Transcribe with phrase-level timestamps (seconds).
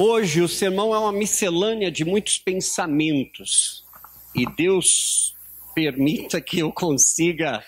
[0.00, 3.84] Hoje o sermão é uma miscelânea de muitos pensamentos.
[4.32, 5.34] E Deus
[5.74, 7.64] permita que eu consiga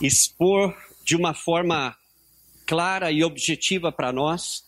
[0.00, 1.96] expor de uma forma
[2.66, 4.64] clara e objetiva para nós,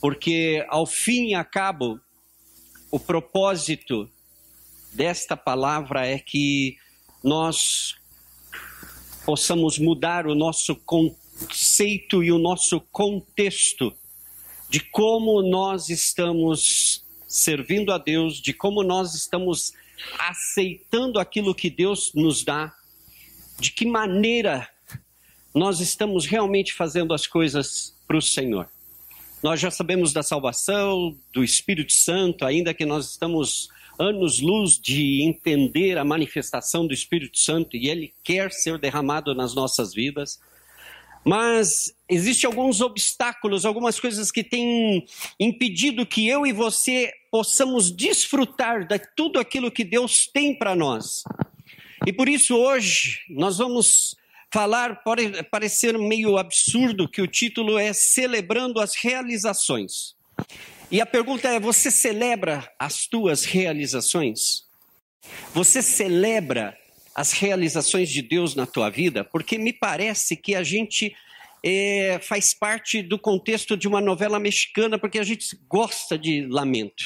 [0.00, 2.00] porque ao fim e a cabo
[2.90, 4.10] o propósito
[4.94, 6.78] desta palavra é que
[7.22, 7.94] nós
[9.26, 13.94] possamos mudar o nosso conceito e o nosso contexto
[14.68, 19.72] de como nós estamos servindo a Deus, de como nós estamos
[20.18, 22.74] aceitando aquilo que Deus nos dá,
[23.58, 24.68] de que maneira
[25.54, 28.68] nós estamos realmente fazendo as coisas para o Senhor.
[29.42, 35.96] Nós já sabemos da salvação, do Espírito Santo, ainda que nós estamos anos-luz de entender
[35.98, 40.38] a manifestação do Espírito Santo e ele quer ser derramado nas nossas vidas.
[41.26, 45.04] Mas existem alguns obstáculos, algumas coisas que têm
[45.40, 51.24] impedido que eu e você possamos desfrutar de tudo aquilo que Deus tem para nós.
[52.06, 54.14] E por isso hoje nós vamos
[54.52, 60.14] falar, pode parecer meio absurdo que o título é Celebrando as Realizações.
[60.92, 64.64] E a pergunta é: você celebra as tuas realizações?
[65.52, 66.78] Você celebra
[67.16, 71.16] as realizações de Deus na tua vida, porque me parece que a gente
[71.64, 77.04] é, faz parte do contexto de uma novela mexicana, porque a gente gosta de lamento.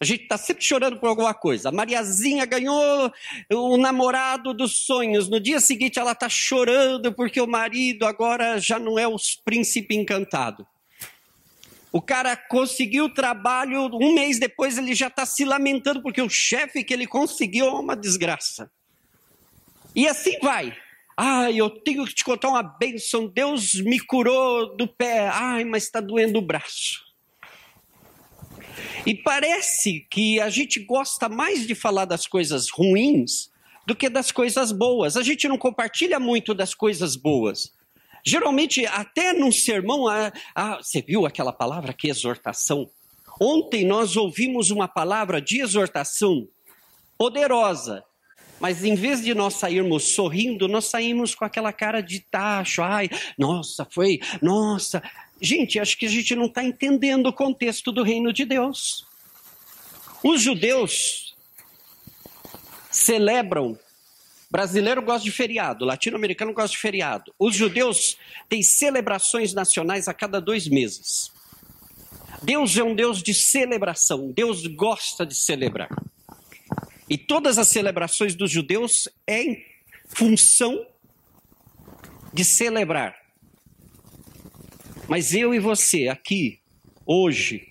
[0.00, 1.68] A gente está sempre chorando por alguma coisa.
[1.68, 3.12] A Mariazinha ganhou
[3.52, 5.28] o namorado dos sonhos.
[5.28, 9.94] No dia seguinte, ela está chorando porque o marido agora já não é o príncipe
[9.94, 10.66] encantado.
[11.92, 16.30] O cara conseguiu o trabalho, um mês depois ele já está se lamentando porque o
[16.30, 18.70] chefe que ele conseguiu é uma desgraça.
[19.94, 20.76] E assim vai.
[21.16, 23.28] Ai, eu tenho que te contar uma bênção.
[23.28, 25.28] Deus me curou do pé.
[25.28, 27.04] Ai, mas está doendo o braço.
[29.06, 33.50] E parece que a gente gosta mais de falar das coisas ruins
[33.86, 35.16] do que das coisas boas.
[35.16, 37.72] A gente não compartilha muito das coisas boas.
[38.26, 42.90] Geralmente, até num sermão, a, a, você viu aquela palavra que exortação?
[43.40, 46.48] Ontem nós ouvimos uma palavra de exortação
[47.18, 48.02] poderosa,
[48.64, 52.80] mas em vez de nós sairmos sorrindo, nós saímos com aquela cara de tacho.
[52.80, 55.02] Ai, nossa, foi, nossa.
[55.38, 59.06] Gente, acho que a gente não está entendendo o contexto do reino de Deus.
[60.22, 61.36] Os judeus
[62.90, 63.78] celebram.
[64.50, 67.34] Brasileiro gosta de feriado, latino-americano gosta de feriado.
[67.38, 68.16] Os judeus
[68.48, 71.30] têm celebrações nacionais a cada dois meses.
[72.42, 76.13] Deus é um Deus de celebração, Deus gosta de celebrar.
[77.08, 79.64] E todas as celebrações dos judeus é em
[80.06, 80.86] função
[82.32, 83.16] de celebrar.
[85.06, 86.60] Mas eu e você aqui,
[87.04, 87.68] hoje,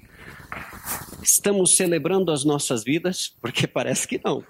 [1.24, 3.36] estamos celebrando as nossas vidas?
[3.42, 4.46] Porque parece que não.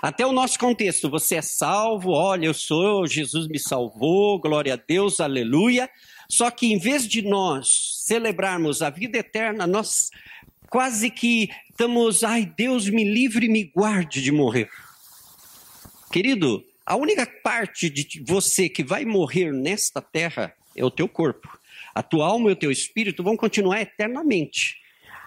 [0.00, 4.76] Até o nosso contexto, você é salvo, olha, eu sou, Jesus me salvou, glória a
[4.76, 5.90] Deus, aleluia.
[6.28, 10.10] Só que em vez de nós celebrarmos a vida eterna, nós
[10.70, 14.70] quase que estamos, ai, Deus me livre e me guarde de morrer.
[16.12, 21.58] Querido, a única parte de você que vai morrer nesta terra é o teu corpo.
[21.92, 24.80] A tua alma e o teu espírito vão continuar eternamente.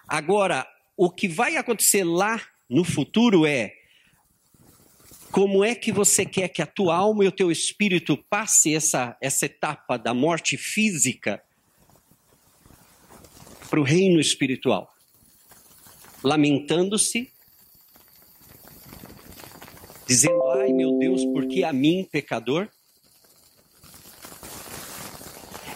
[0.07, 0.65] Agora,
[0.95, 3.73] o que vai acontecer lá no futuro é
[5.29, 9.17] como é que você quer que a tua alma e o teu espírito passe essa,
[9.19, 11.43] essa etapa da morte física
[13.69, 14.92] para o reino espiritual?
[16.23, 17.29] Lamentando-se,
[20.07, 22.69] dizendo: Ai meu Deus, por que a mim, pecador?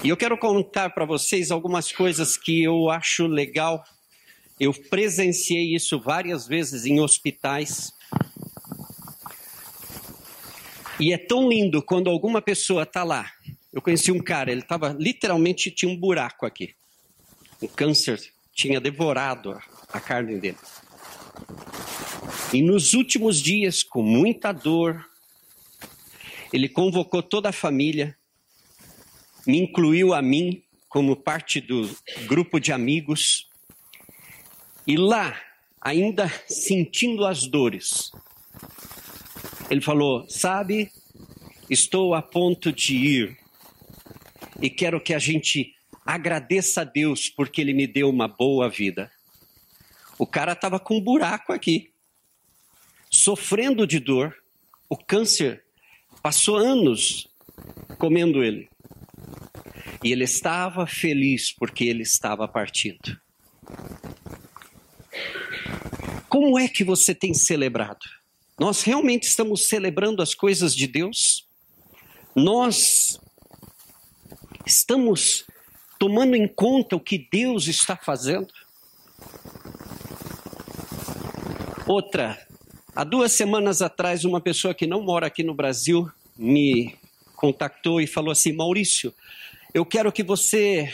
[0.04, 3.84] E eu quero contar para vocês algumas coisas que eu acho legal.
[4.60, 7.92] Eu presenciei isso várias vezes em hospitais.
[11.00, 13.32] E é tão lindo quando alguma pessoa está lá.
[13.74, 16.74] Eu conheci um cara, ele estava literalmente tinha um buraco aqui.
[17.62, 18.20] O câncer
[18.54, 19.60] tinha devorado
[19.92, 20.58] a carne dele.
[22.54, 25.06] E nos últimos dias, com muita dor,
[26.54, 28.18] ele convocou toda a família
[29.48, 31.90] me incluiu a mim como parte do
[32.28, 33.48] grupo de amigos.
[34.86, 35.40] E lá,
[35.80, 38.12] ainda sentindo as dores,
[39.70, 40.92] ele falou: Sabe,
[41.70, 43.38] estou a ponto de ir
[44.62, 45.74] e quero que a gente
[46.06, 49.10] agradeça a Deus porque Ele me deu uma boa vida.
[50.18, 51.92] O cara estava com um buraco aqui,
[53.10, 54.36] sofrendo de dor,
[54.90, 55.64] o câncer
[56.22, 57.28] passou anos
[57.98, 58.70] comendo ele.
[60.04, 63.20] E ele estava feliz porque ele estava partindo.
[66.30, 68.06] Como é que você tem celebrado?
[68.60, 71.48] Nós realmente estamos celebrando as coisas de Deus?
[72.36, 73.20] Nós
[74.66, 75.46] estamos
[76.00, 78.54] tomando em conta o que Deus está fazendo?
[81.88, 82.38] Outra,
[82.94, 86.94] há duas semanas atrás, uma pessoa que não mora aqui no Brasil me
[87.34, 89.14] contactou e falou assim: Maurício,
[89.74, 90.92] eu quero que você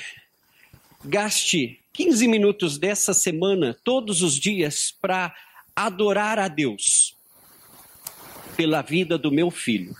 [1.04, 5.34] gaste 15 minutos dessa semana, todos os dias, para
[5.75, 7.18] adorar a Deus
[8.56, 9.95] pela vida do meu filho.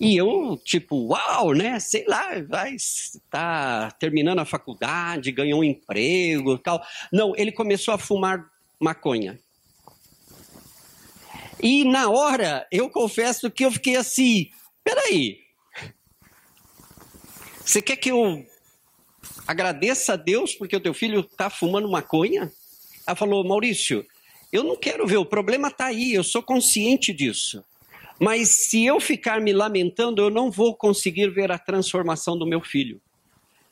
[0.00, 1.78] E eu, tipo, uau, né?
[1.78, 2.74] Sei lá, vai
[3.30, 6.84] tá terminando a faculdade, ganhou um emprego tal.
[7.12, 8.50] Não, ele começou a fumar
[8.80, 9.38] maconha.
[11.62, 14.50] E na hora, eu confesso que eu fiquei assim:
[14.82, 15.38] peraí,
[17.64, 18.44] você quer que eu
[19.46, 22.50] agradeça a Deus porque o teu filho está fumando maconha?
[23.06, 24.04] Ela falou: Maurício,
[24.52, 27.64] eu não quero ver, o problema está aí, eu sou consciente disso.
[28.18, 32.60] Mas se eu ficar me lamentando, eu não vou conseguir ver a transformação do meu
[32.60, 33.00] filho.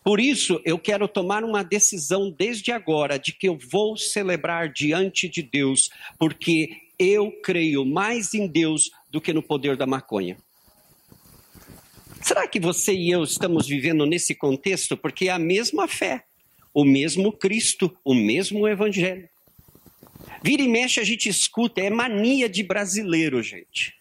[0.02, 5.28] Por isso, eu quero tomar uma decisão desde agora de que eu vou celebrar diante
[5.28, 6.70] de Deus, porque
[7.00, 10.36] eu creio mais em Deus do que no poder da maconha.
[12.20, 14.98] Será que você e eu estamos vivendo nesse contexto?
[14.98, 16.24] Porque é a mesma fé,
[16.74, 19.26] o mesmo Cristo, o mesmo Evangelho.
[20.42, 23.94] Vira e mexe a gente escuta, é mania de brasileiro, gente.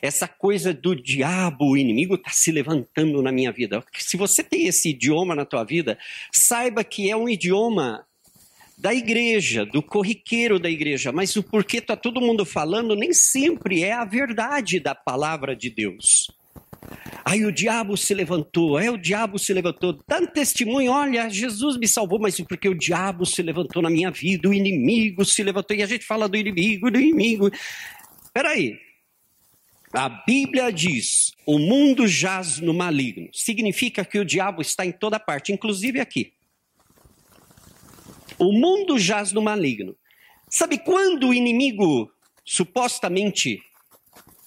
[0.00, 3.84] Essa coisa do diabo, o inimigo está se levantando na minha vida.
[3.98, 5.98] Se você tem esse idioma na tua vida,
[6.32, 8.06] saiba que é um idioma
[8.76, 13.82] da igreja, do corriqueiro da igreja, mas o porquê está todo mundo falando nem sempre
[13.82, 16.30] é a verdade da palavra de Deus.
[17.24, 21.88] Aí o diabo se levantou, aí o diabo se levantou, dando testemunho, olha, Jesus me
[21.88, 25.82] salvou, mas porque o diabo se levantou na minha vida, o inimigo se levantou, e
[25.82, 27.50] a gente fala do inimigo, do inimigo.
[28.32, 28.78] Peraí,
[29.92, 33.28] a Bíblia diz: o mundo jaz no maligno.
[33.32, 36.35] Significa que o diabo está em toda parte, inclusive aqui.
[38.38, 39.96] O mundo jaz no maligno.
[40.48, 42.10] Sabe quando o inimigo
[42.44, 43.62] supostamente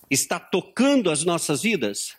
[0.10, 2.18] está tocando as nossas vidas?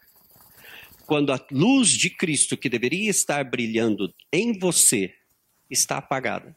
[1.10, 5.12] quando a luz de Cristo que deveria estar brilhando em você
[5.68, 6.56] está apagada.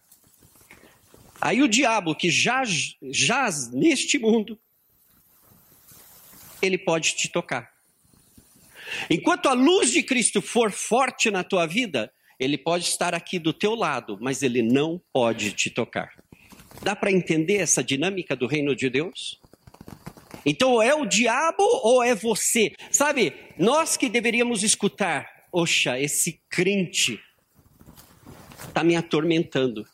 [1.42, 2.62] Aí o diabo que já
[3.02, 4.60] jaz neste mundo,
[6.62, 7.74] ele pode te tocar.
[9.10, 13.54] Enquanto a luz de Cristo for forte na tua vida, ele pode estar aqui do
[13.54, 16.12] teu lado, mas ele não pode te tocar.
[16.82, 19.40] Dá para entender essa dinâmica do reino de Deus?
[20.46, 22.74] Então, é o diabo ou é você?
[22.92, 27.20] Sabe, nós que deveríamos escutar, oxa, esse crente
[28.68, 29.88] está me atormentando.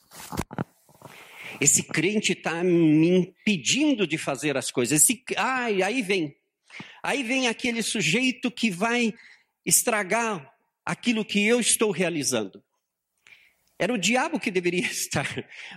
[1.62, 5.02] Esse crente está me impedindo de fazer as coisas.
[5.02, 6.36] Esse, ai, aí vem.
[7.04, 9.14] Aí vem aquele sujeito que vai
[9.66, 10.52] estragar
[10.90, 12.64] aquilo que eu estou realizando.
[13.78, 15.28] Era o diabo que deveria estar.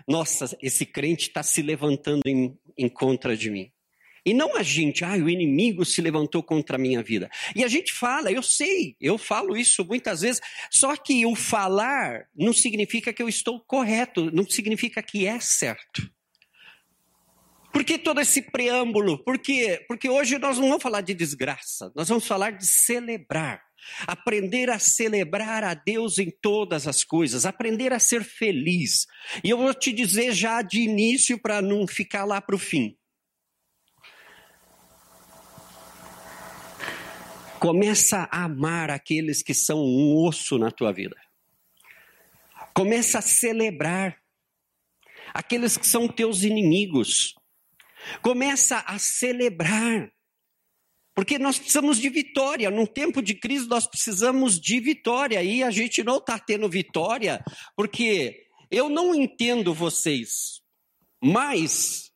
[0.08, 3.70] Nossa, esse crente está se levantando em, em contra de mim.
[4.24, 7.28] E não a gente, ah, o inimigo se levantou contra a minha vida.
[7.54, 10.40] E a gente fala, eu sei, eu falo isso muitas vezes,
[10.70, 16.08] só que o falar não significa que eu estou correto, não significa que é certo.
[17.72, 19.18] Por que todo esse preâmbulo?
[19.24, 19.84] Por quê?
[19.88, 23.71] Porque hoje nós não vamos falar de desgraça, nós vamos falar de celebrar.
[24.06, 29.06] Aprender a celebrar a Deus em todas as coisas, aprender a ser feliz.
[29.42, 32.96] E eu vou te dizer já de início para não ficar lá para o fim.
[37.58, 41.16] Começa a amar aqueles que são um osso na tua vida.
[42.74, 44.20] Começa a celebrar
[45.32, 47.34] aqueles que são teus inimigos.
[48.20, 50.10] Começa a celebrar.
[51.22, 52.68] Porque nós precisamos de vitória.
[52.68, 55.40] Num tempo de crise, nós precisamos de vitória.
[55.40, 57.44] E a gente não está tendo vitória,
[57.76, 60.60] porque eu não entendo vocês,
[61.22, 62.10] mas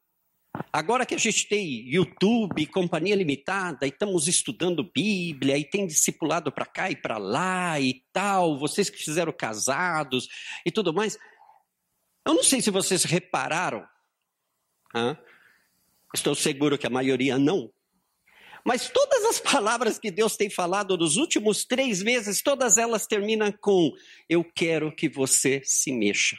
[0.72, 6.50] Agora que a gente tem YouTube, companhia limitada, e estamos estudando Bíblia, e tem discipulado
[6.50, 10.26] para cá e para lá e tal, vocês que fizeram casados
[10.64, 11.18] e tudo mais.
[12.26, 13.86] Eu não sei se vocês repararam,
[16.14, 17.70] estou seguro que a maioria não,
[18.66, 23.52] mas todas as palavras que Deus tem falado nos últimos três meses, todas elas terminam
[23.52, 23.92] com:
[24.28, 26.36] Eu quero que você se mexa,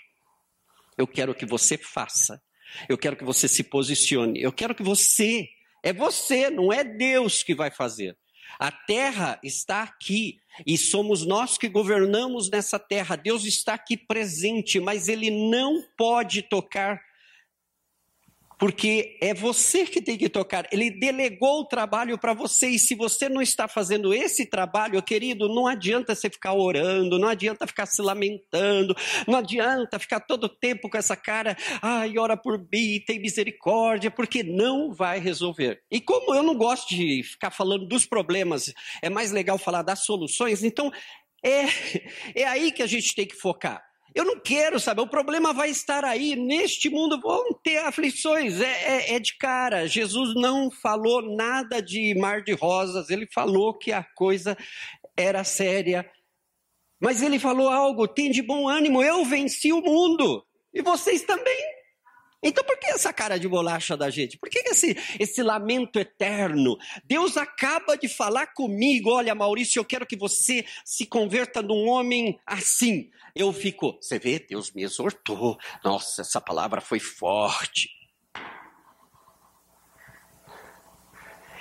[0.98, 2.42] eu quero que você faça.
[2.90, 4.42] Eu quero que você se posicione.
[4.42, 5.48] Eu quero que você,
[5.82, 8.18] é você, não é Deus que vai fazer.
[8.60, 13.16] A terra está aqui e somos nós que governamos nessa terra.
[13.16, 17.00] Deus está aqui presente, mas ele não pode tocar
[18.58, 20.68] porque é você que tem que tocar.
[20.72, 25.48] Ele delegou o trabalho para você, e se você não está fazendo esse trabalho, querido,
[25.48, 28.96] não adianta você ficar orando, não adianta ficar se lamentando,
[29.28, 34.42] não adianta ficar todo tempo com essa cara, ai, ora por mim, tem misericórdia, porque
[34.44, 35.82] não vai resolver.
[35.92, 40.04] E como eu não gosto de ficar falando dos problemas, é mais legal falar das
[40.04, 40.92] soluções, então
[41.44, 41.66] é,
[42.36, 43.87] é aí que a gente tem que focar.
[44.18, 46.36] Eu não quero saber, o problema vai estar aí.
[46.36, 49.88] Neste mundo vão ter aflições, é, é, é, de cara.
[49.88, 54.58] Jesus não falou nada de mar de rosas, ele falou que a coisa
[55.16, 56.04] era séria.
[57.00, 60.44] Mas ele falou algo: tem de bom ânimo, eu venci o mundo,
[60.74, 61.77] e vocês também.
[62.42, 64.38] Então por que essa cara de bolacha da gente?
[64.38, 66.78] Por que esse, esse lamento eterno?
[67.04, 72.40] Deus acaba de falar comigo, olha Maurício, eu quero que você se converta num homem
[72.46, 73.10] assim.
[73.36, 75.58] Eu fico, você vê, Deus me exortou.
[75.84, 77.90] Nossa, essa palavra foi forte.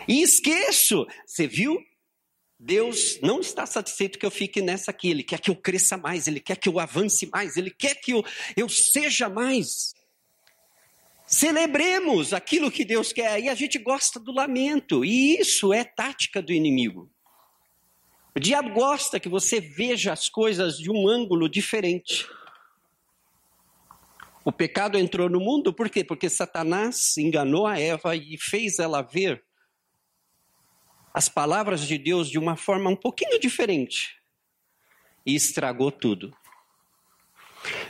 [0.08, 1.82] E esqueço, você viu?
[2.58, 6.26] Deus não está satisfeito que eu fique nessa aqui, Ele quer que eu cresça mais,
[6.26, 8.24] Ele quer que eu avance mais, Ele quer que eu,
[8.56, 9.95] eu seja mais.
[11.36, 16.40] Celebremos aquilo que Deus quer e a gente gosta do lamento, e isso é tática
[16.40, 17.10] do inimigo.
[18.34, 22.26] O diabo gosta que você veja as coisas de um ângulo diferente.
[24.46, 26.02] O pecado entrou no mundo por quê?
[26.02, 29.44] Porque Satanás enganou a Eva e fez ela ver
[31.12, 34.16] as palavras de Deus de uma forma um pouquinho diferente
[35.26, 36.34] e estragou tudo.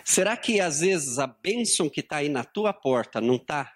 [0.05, 3.73] Será que às vezes a bênção que está aí na tua porta não está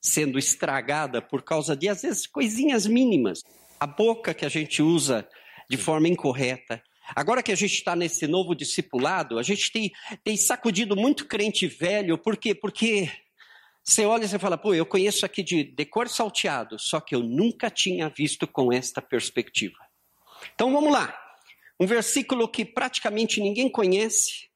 [0.00, 3.42] sendo estragada por causa de, às vezes, coisinhas mínimas?
[3.80, 5.28] A boca que a gente usa
[5.68, 6.82] de forma incorreta.
[7.14, 11.66] Agora que a gente está nesse novo discipulado, a gente tem, tem sacudido muito crente
[11.66, 12.54] velho, por quê?
[12.54, 13.10] Porque
[13.82, 17.22] você olha e você fala, pô, eu conheço aqui de decor salteado, só que eu
[17.22, 19.78] nunca tinha visto com esta perspectiva.
[20.54, 21.16] Então vamos lá.
[21.80, 24.47] Um versículo que praticamente ninguém conhece,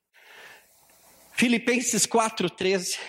[1.43, 3.01] Filipenses 4,13.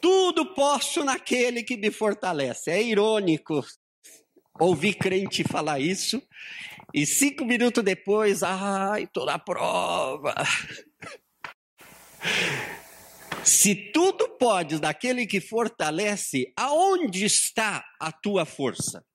[0.00, 2.72] Tudo posso naquele que me fortalece.
[2.72, 3.64] É irônico
[4.58, 6.20] ouvir crente falar isso
[6.92, 10.34] e cinco minutos depois, ai, estou na prova.
[13.44, 19.06] Se tudo pode naquele que fortalece, aonde está a tua força?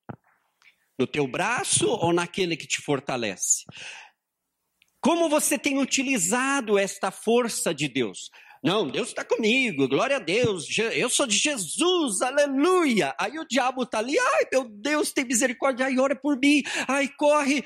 [0.97, 3.65] No teu braço ou naquele que te fortalece?
[5.01, 8.29] Como você tem utilizado esta força de Deus?
[8.63, 13.15] Não, Deus está comigo, glória a Deus, eu sou de Jesus, aleluia.
[13.19, 17.07] Aí o diabo está ali, ai meu Deus, tem misericórdia, ai ora por mim, ai
[17.07, 17.63] corre.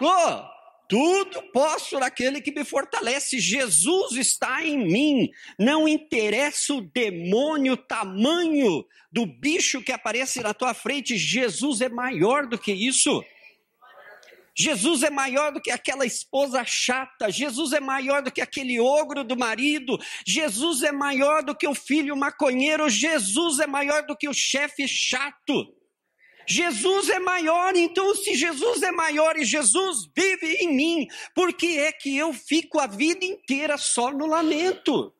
[0.00, 0.44] Oh,
[0.88, 5.30] tudo posso naquele que me fortalece, Jesus está em mim.
[5.58, 11.88] Não interessa o demônio, o tamanho do bicho que aparece na tua frente, Jesus é
[11.88, 13.20] maior do que isso.
[14.58, 19.22] Jesus é maior do que aquela esposa chata, Jesus é maior do que aquele ogro
[19.22, 19.96] do marido,
[20.26, 24.88] Jesus é maior do que o filho maconheiro, Jesus é maior do que o chefe
[24.88, 25.72] chato.
[26.44, 31.78] Jesus é maior, então se Jesus é maior e Jesus vive em mim, por que
[31.78, 35.14] é que eu fico a vida inteira só no lamento?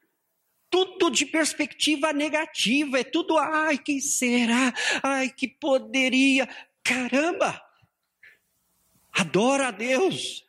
[0.68, 4.74] Tudo de perspectiva negativa, é tudo, ai, quem será?
[5.00, 6.48] Ai, que poderia.
[6.82, 7.67] Caramba!
[9.18, 10.46] Adora a Deus.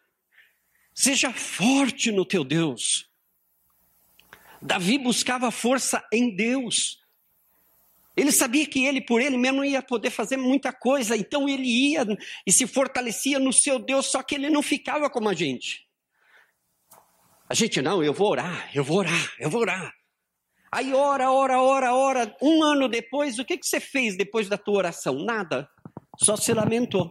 [0.93, 3.09] Seja forte no teu Deus.
[4.61, 6.99] Davi buscava força em Deus.
[8.15, 12.05] Ele sabia que ele, por ele mesmo, ia poder fazer muita coisa, então ele ia
[12.45, 15.88] e se fortalecia no seu Deus, só que ele não ficava como a gente.
[17.47, 19.91] A gente, não, eu vou orar, eu vou orar, eu vou orar.
[20.71, 22.38] Aí ora, ora, ora, ora.
[22.39, 25.23] Um ano depois, o que, que você fez depois da tua oração?
[25.23, 25.67] Nada.
[26.21, 27.09] Só se lamentou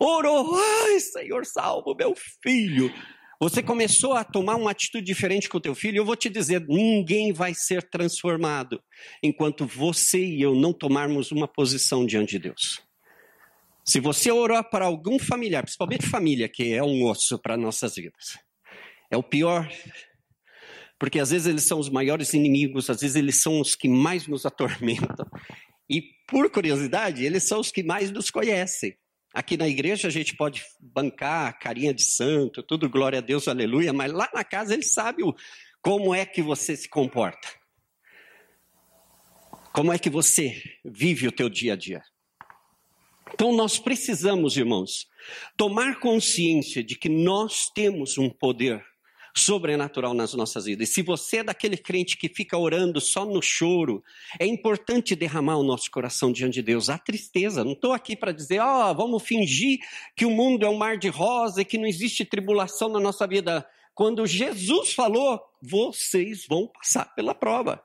[0.00, 2.92] orou, ai Senhor, salvo meu filho.
[3.38, 6.66] Você começou a tomar uma atitude diferente com o teu filho, eu vou te dizer,
[6.68, 8.82] ninguém vai ser transformado
[9.22, 12.82] enquanto você e eu não tomarmos uma posição diante de Deus.
[13.82, 18.38] Se você orou para algum familiar, principalmente família, que é um osso para nossas vidas,
[19.10, 19.68] é o pior,
[20.98, 24.26] porque às vezes eles são os maiores inimigos, às vezes eles são os que mais
[24.26, 25.26] nos atormentam.
[25.88, 28.94] E por curiosidade, eles são os que mais nos conhecem.
[29.32, 33.92] Aqui na igreja a gente pode bancar carinha de santo, tudo glória a Deus, aleluia,
[33.92, 35.34] mas lá na casa ele sabe o,
[35.80, 37.48] como é que você se comporta.
[39.72, 42.02] Como é que você vive o teu dia a dia.
[43.32, 45.06] Então nós precisamos, irmãos,
[45.56, 48.84] tomar consciência de que nós temos um poder
[49.40, 50.88] sobrenatural nas nossas vidas.
[50.88, 54.02] E se você é daquele crente que fica orando só no choro,
[54.38, 56.88] é importante derramar o nosso coração diante de Deus.
[56.88, 59.78] A tristeza, não estou aqui para dizer, ó, oh, vamos fingir
[60.14, 63.26] que o mundo é um mar de rosa e que não existe tribulação na nossa
[63.26, 63.66] vida.
[63.94, 67.82] Quando Jesus falou, vocês vão passar pela prova.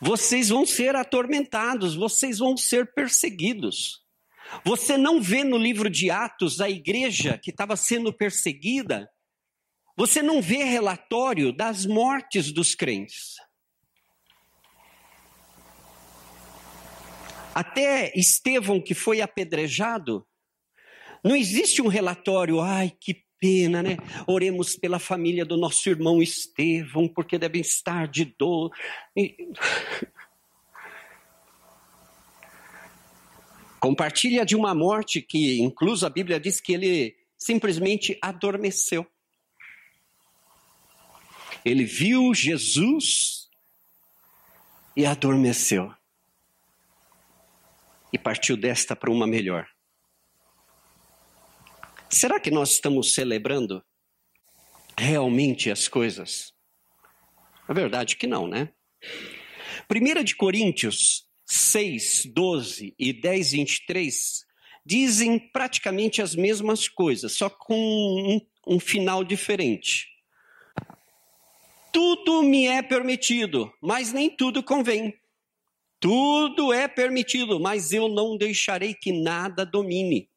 [0.00, 4.02] Vocês vão ser atormentados, vocês vão ser perseguidos.
[4.64, 9.08] Você não vê no livro de Atos a igreja que estava sendo perseguida,
[9.96, 13.36] você não vê relatório das mortes dos crentes.
[17.54, 20.26] Até Estevão, que foi apedrejado,
[21.22, 23.96] não existe um relatório, ai que pena, né?
[24.26, 28.70] Oremos pela família do nosso irmão Estevão, porque devem estar de dor.
[33.80, 39.04] Compartilha de uma morte que, incluso a Bíblia diz que ele simplesmente adormeceu.
[41.64, 43.48] Ele viu Jesus
[44.96, 45.94] e adormeceu.
[48.12, 49.66] E partiu desta para uma melhor.
[52.10, 53.82] Será que nós estamos celebrando
[54.98, 56.52] realmente as coisas?
[57.68, 58.70] É verdade que não, né?
[59.90, 64.44] 1 de Coríntios 6, 12 e 10, 23
[64.84, 68.40] dizem praticamente as mesmas coisas, só com um,
[68.74, 70.11] um final diferente.
[71.92, 75.14] Tudo me é permitido, mas nem tudo convém.
[76.00, 80.28] Tudo é permitido, mas eu não deixarei que nada domine.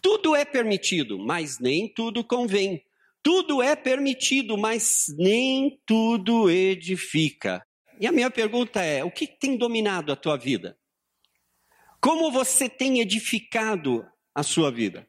[0.00, 2.82] Tudo é permitido, mas nem tudo convém.
[3.22, 7.64] Tudo é permitido, mas nem tudo edifica.
[8.00, 10.78] E a minha pergunta é: o que tem dominado a tua vida?
[12.00, 15.06] Como você tem edificado a sua vida?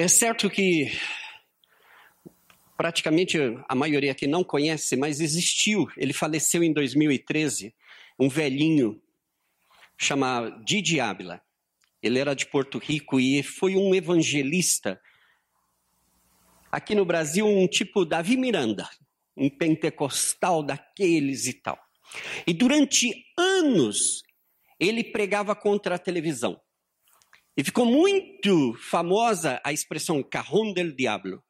[0.00, 0.92] É certo que
[2.76, 3.36] praticamente
[3.68, 5.88] a maioria aqui não conhece, mas existiu.
[5.96, 7.74] Ele faleceu em 2013,
[8.16, 9.02] um velhinho
[9.96, 11.42] chama Didi Ávila.
[12.00, 15.00] Ele era de Porto Rico e foi um evangelista.
[16.70, 18.88] Aqui no Brasil, um tipo Davi Miranda,
[19.36, 21.76] um pentecostal daqueles e tal.
[22.46, 24.22] E durante anos,
[24.78, 26.60] ele pregava contra a televisão.
[27.58, 31.42] E ficou muito famosa a expressão Cajón del Diablo.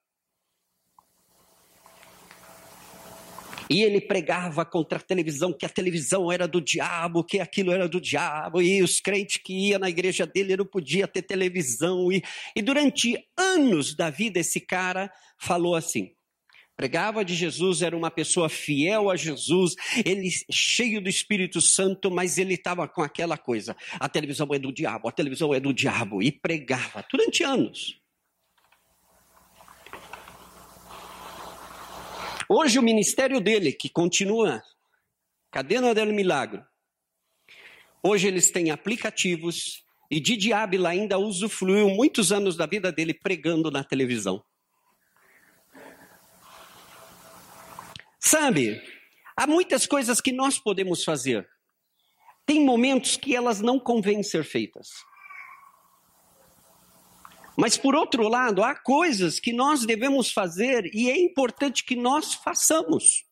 [3.69, 7.87] E ele pregava contra a televisão, que a televisão era do diabo, que aquilo era
[7.87, 12.11] do diabo, e os crentes que iam na igreja dele não podia ter televisão.
[12.11, 12.23] E,
[12.57, 16.15] e durante anos da vida, esse cara falou assim:
[16.79, 19.75] pregava de Jesus, era uma pessoa fiel a Jesus,
[20.07, 24.73] ele cheio do Espírito Santo, mas ele estava com aquela coisa: a televisão é do
[24.73, 28.01] diabo, a televisão é do diabo, e pregava durante anos.
[32.49, 34.63] Hoje o ministério dele, que continua,
[35.51, 36.65] Cadena del Milagro,
[38.01, 43.69] hoje eles têm aplicativos e Didi Ávila ainda usufruiu muitos anos da vida dele pregando
[43.69, 44.43] na televisão.
[48.19, 48.83] Sabe,
[49.37, 51.49] há muitas coisas que nós podemos fazer.
[52.45, 54.89] Tem momentos que elas não convêm ser feitas.
[57.57, 62.35] Mas, por outro lado, há coisas que nós devemos fazer e é importante que nós
[62.35, 63.25] façamos.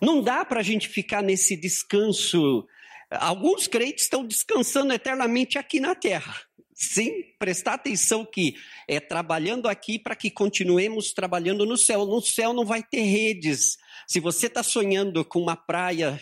[0.00, 2.66] Não dá para a gente ficar nesse descanso.
[3.10, 6.40] Alguns crentes estão descansando eternamente aqui na terra.
[6.74, 8.56] Sim, prestar atenção que
[8.88, 12.04] é trabalhando aqui para que continuemos trabalhando no céu.
[12.04, 13.78] No céu não vai ter redes.
[14.08, 16.20] Se você está sonhando com uma praia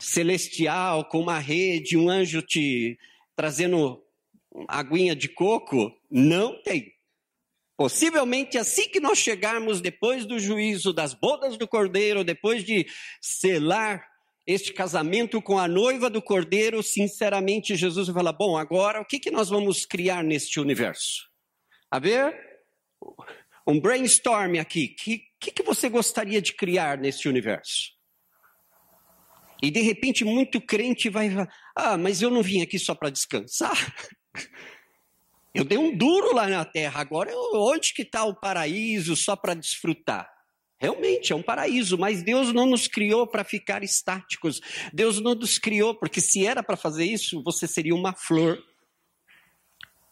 [0.00, 2.98] celestial, com uma rede, um anjo te
[3.36, 4.02] trazendo
[4.68, 5.92] aguinha de coco?
[6.10, 6.92] Não tem.
[7.76, 12.86] Possivelmente assim que nós chegarmos depois do juízo das bodas do cordeiro, depois de
[13.20, 14.11] selar
[14.46, 19.18] este casamento com a noiva do cordeiro, sinceramente Jesus vai falar: bom, agora o que,
[19.18, 21.28] que nós vamos criar neste universo?
[21.90, 22.34] A ver?
[23.66, 24.92] Um brainstorm aqui.
[24.92, 27.92] O que, que, que você gostaria de criar neste universo?
[29.62, 33.10] E de repente, muito crente vai falar: ah, mas eu não vim aqui só para
[33.10, 33.76] descansar.
[35.54, 39.36] Eu dei um duro lá na terra, agora eu, onde que está o paraíso só
[39.36, 40.31] para desfrutar?
[40.82, 44.60] Realmente é um paraíso, mas Deus não nos criou para ficar estáticos.
[44.92, 48.60] Deus não nos criou, porque se era para fazer isso, você seria uma flor,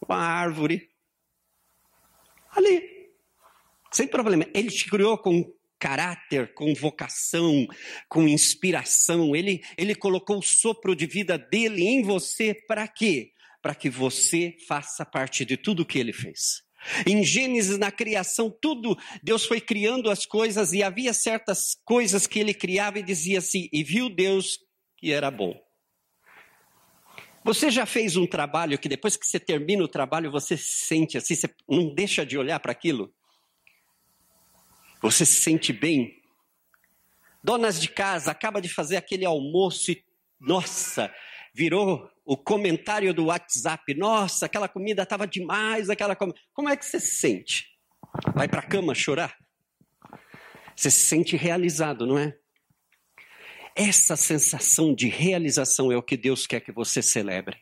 [0.01, 0.89] uma árvore.
[2.51, 3.11] Ali.
[3.91, 4.45] Sem problema.
[4.53, 7.67] Ele te criou com caráter, com vocação,
[8.07, 9.35] com inspiração.
[9.35, 13.33] Ele, ele colocou o sopro de vida dele em você para quê?
[13.61, 16.63] Para que você faça parte de tudo que ele fez.
[17.05, 22.39] Em Gênesis, na criação, tudo, Deus foi criando as coisas e havia certas coisas que
[22.39, 24.59] ele criava e dizia assim: e viu Deus
[24.97, 25.59] que era bom.
[27.43, 31.17] Você já fez um trabalho que depois que você termina o trabalho, você se sente
[31.17, 33.11] assim, você não deixa de olhar para aquilo?
[35.01, 36.21] Você se sente bem?
[37.43, 40.05] Donas de casa, acaba de fazer aquele almoço e,
[40.39, 41.11] nossa,
[41.53, 43.93] virou o comentário do WhatsApp.
[43.93, 46.39] Nossa, aquela comida estava demais, aquela comida.
[46.53, 47.67] Como é que você se sente?
[48.33, 49.35] Vai para a cama chorar?
[50.75, 52.37] Você se sente realizado, não é?
[53.75, 57.57] Essa sensação de realização é o que Deus quer que você celebre.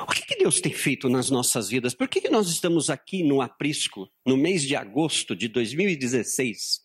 [0.00, 1.94] O que, que Deus tem feito nas nossas vidas?
[1.94, 6.82] Por que, que nós estamos aqui no aprisco, no mês de agosto de 2016?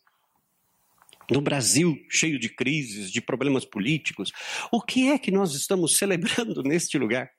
[1.30, 4.32] No Brasil, cheio de crises, de problemas políticos.
[4.72, 7.30] O que é que nós estamos celebrando neste lugar?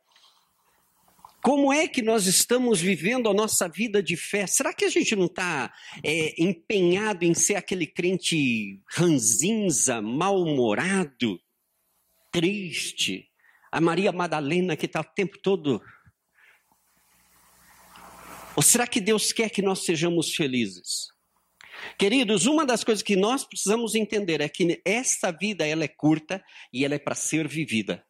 [1.43, 4.47] Como é que nós estamos vivendo a nossa vida de fé?
[4.47, 5.73] Será que a gente não está
[6.05, 11.41] é, empenhado em ser aquele crente ranzinza, mal-humorado,
[12.31, 13.31] triste?
[13.71, 15.81] A Maria Madalena que está o tempo todo.
[18.57, 21.18] Ou será que Deus quer que nós sejamos felizes?
[21.99, 26.43] Queridos, uma das coisas que nós precisamos entender é que essa vida ela é curta
[26.73, 28.05] e ela é para ser vivida.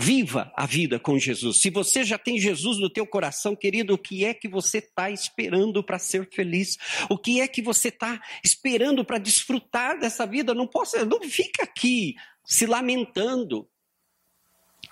[0.00, 1.60] Viva a vida com Jesus.
[1.60, 5.10] Se você já tem Jesus no teu coração, querido, o que é que você está
[5.10, 6.76] esperando para ser feliz?
[7.10, 10.54] O que é que você está esperando para desfrutar dessa vida?
[10.54, 12.14] Não posso, não fica aqui
[12.44, 13.68] se lamentando.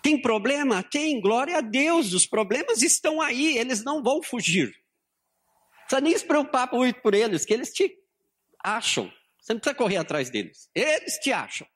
[0.02, 0.82] Tem problema?
[0.82, 2.12] Tem, glória a Deus.
[2.12, 4.74] Os problemas estão aí, eles não vão fugir.
[5.86, 7.96] Precisa nem se preocupar muito por eles, que eles te
[8.62, 9.12] acham.
[9.40, 10.68] Você não precisa correr atrás deles.
[10.74, 11.66] Eles te acham.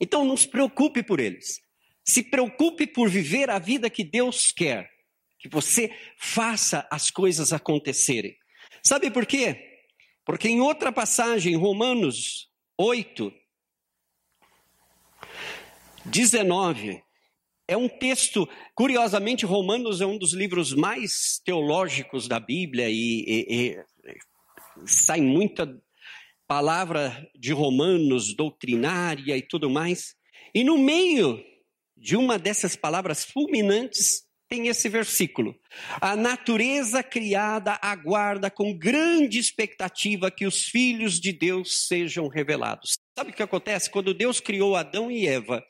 [0.00, 1.60] Então não se preocupe por eles.
[2.04, 4.88] Se preocupe por viver a vida que Deus quer.
[5.40, 8.36] Que você faça as coisas acontecerem.
[8.82, 9.84] Sabe por quê?
[10.24, 13.32] Porque em outra passagem, Romanos 8,
[16.04, 17.02] 19,
[17.68, 23.46] é um texto, curiosamente, Romanos é um dos livros mais teológicos da Bíblia e, e,
[23.70, 23.84] e
[24.86, 25.78] sai muita
[26.46, 30.16] palavra de Romanos, doutrinária e tudo mais.
[30.54, 31.44] E no meio
[31.94, 35.54] de uma dessas palavras fulminantes tem esse versículo.
[36.00, 42.96] A natureza criada aguarda com grande expectativa que os filhos de Deus sejam revelados.
[43.16, 43.90] Sabe o que acontece?
[43.90, 45.62] Quando Deus criou Adão e Eva,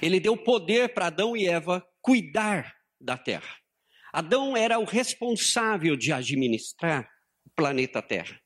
[0.00, 3.56] ele deu poder para Adão e Eva cuidar da terra.
[4.12, 7.08] Adão era o responsável de administrar
[7.46, 8.38] o planeta Terra.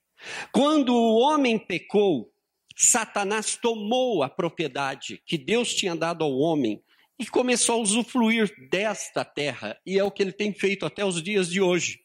[0.53, 2.33] Quando o homem pecou,
[2.77, 6.83] Satanás tomou a propriedade que Deus tinha dado ao homem
[7.19, 11.23] e começou a usufruir desta terra, e é o que ele tem feito até os
[11.23, 12.01] dias de hoje.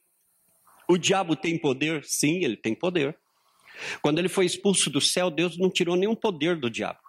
[0.88, 2.04] O diabo tem poder?
[2.06, 3.18] Sim, ele tem poder.
[4.02, 7.00] Quando ele foi expulso do céu, Deus não tirou nenhum poder do diabo,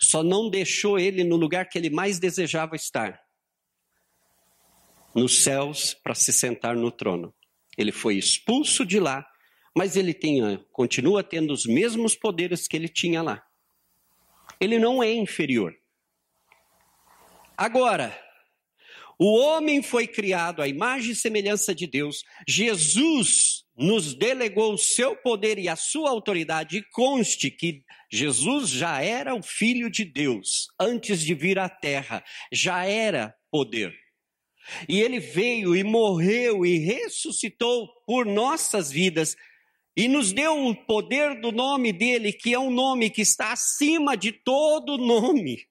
[0.00, 3.20] só não deixou ele no lugar que ele mais desejava estar
[5.14, 7.34] nos céus para se sentar no trono.
[7.76, 9.26] Ele foi expulso de lá
[9.74, 13.42] mas ele tem, continua tendo os mesmos poderes que ele tinha lá.
[14.60, 15.74] Ele não é inferior.
[17.56, 18.18] Agora,
[19.18, 22.24] o homem foi criado à imagem e semelhança de Deus.
[22.48, 26.76] Jesus nos delegou o seu poder e a sua autoridade.
[26.76, 32.22] E conste que Jesus já era o Filho de Deus antes de vir à terra,
[32.52, 33.98] já era poder.
[34.86, 39.34] E ele veio e morreu e ressuscitou por nossas vidas
[39.96, 44.14] e nos deu o poder do nome dele, que é um nome que está acima
[44.14, 45.66] de todo nome.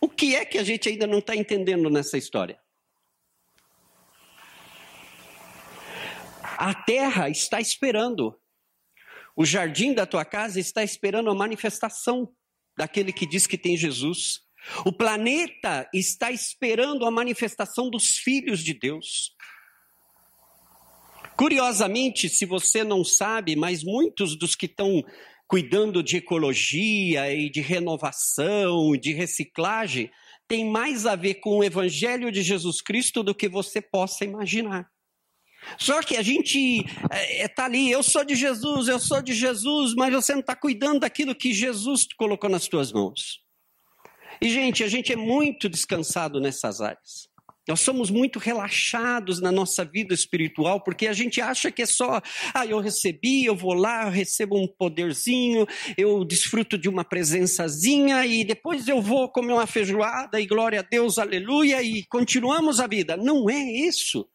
[0.00, 2.60] O que é que a gente ainda não está entendendo nessa história?
[6.58, 8.34] A terra está esperando,
[9.36, 12.32] o jardim da tua casa está esperando a manifestação
[12.76, 14.40] daquele que diz que tem Jesus.
[14.84, 19.34] O planeta está esperando a manifestação dos filhos de Deus.
[21.36, 25.04] Curiosamente, se você não sabe, mas muitos dos que estão
[25.46, 30.10] cuidando de ecologia e de renovação, de reciclagem,
[30.48, 34.88] tem mais a ver com o evangelho de Jesus Cristo do que você possa imaginar.
[35.78, 39.20] Só que a gente está é, é, tá ali, eu sou de Jesus, eu sou
[39.20, 43.40] de Jesus, mas você não está cuidando daquilo que Jesus colocou nas tuas mãos.
[44.40, 47.28] E, gente, a gente é muito descansado nessas áreas.
[47.68, 52.22] Nós somos muito relaxados na nossa vida espiritual, porque a gente acha que é só,
[52.54, 55.66] ah, eu recebi, eu vou lá, eu recebo um poderzinho,
[55.98, 60.82] eu desfruto de uma presençazinha e depois eu vou comer uma feijoada e glória a
[60.82, 63.16] Deus, aleluia, e continuamos a vida.
[63.16, 64.28] Não é isso.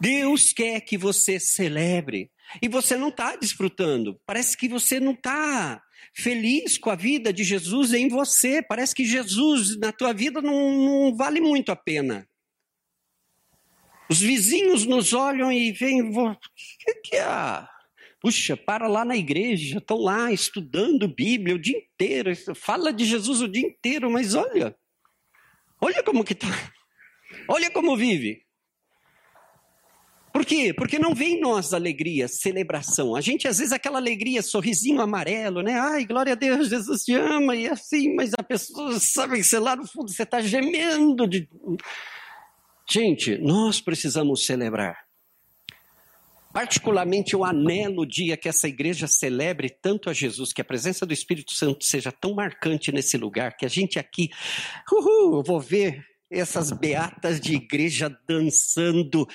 [0.00, 2.30] Deus quer que você celebre
[2.62, 4.18] e você não está desfrutando.
[4.24, 5.82] Parece que você não está
[6.14, 8.62] feliz com a vida de Jesus em você.
[8.62, 12.26] Parece que Jesus na tua vida não, não vale muito a pena.
[14.08, 16.36] Os vizinhos nos olham e veem, o
[16.78, 17.68] que, que é?
[18.20, 23.40] Puxa, para lá na igreja, estão lá estudando Bíblia o dia inteiro, fala de Jesus
[23.40, 24.76] o dia inteiro, mas olha,
[25.80, 26.48] olha como que está,
[27.48, 28.44] olha como vive.
[30.32, 30.72] Por quê?
[30.72, 33.16] Porque não vem em nós alegria, celebração.
[33.16, 35.78] A gente, às vezes, aquela alegria, sorrisinho amarelo, né?
[35.78, 39.58] Ai, glória a Deus, Jesus te ama, e assim, mas a pessoa sabe que você
[39.58, 41.26] lá no fundo você está gemendo.
[41.26, 41.48] De...
[42.88, 45.10] Gente, nós precisamos celebrar.
[46.52, 51.06] Particularmente, eu anelo o dia que essa igreja celebre tanto a Jesus, que a presença
[51.06, 54.30] do Espírito Santo seja tão marcante nesse lugar, que a gente aqui,
[54.92, 59.26] uhul, eu vou ver essas beatas de igreja dançando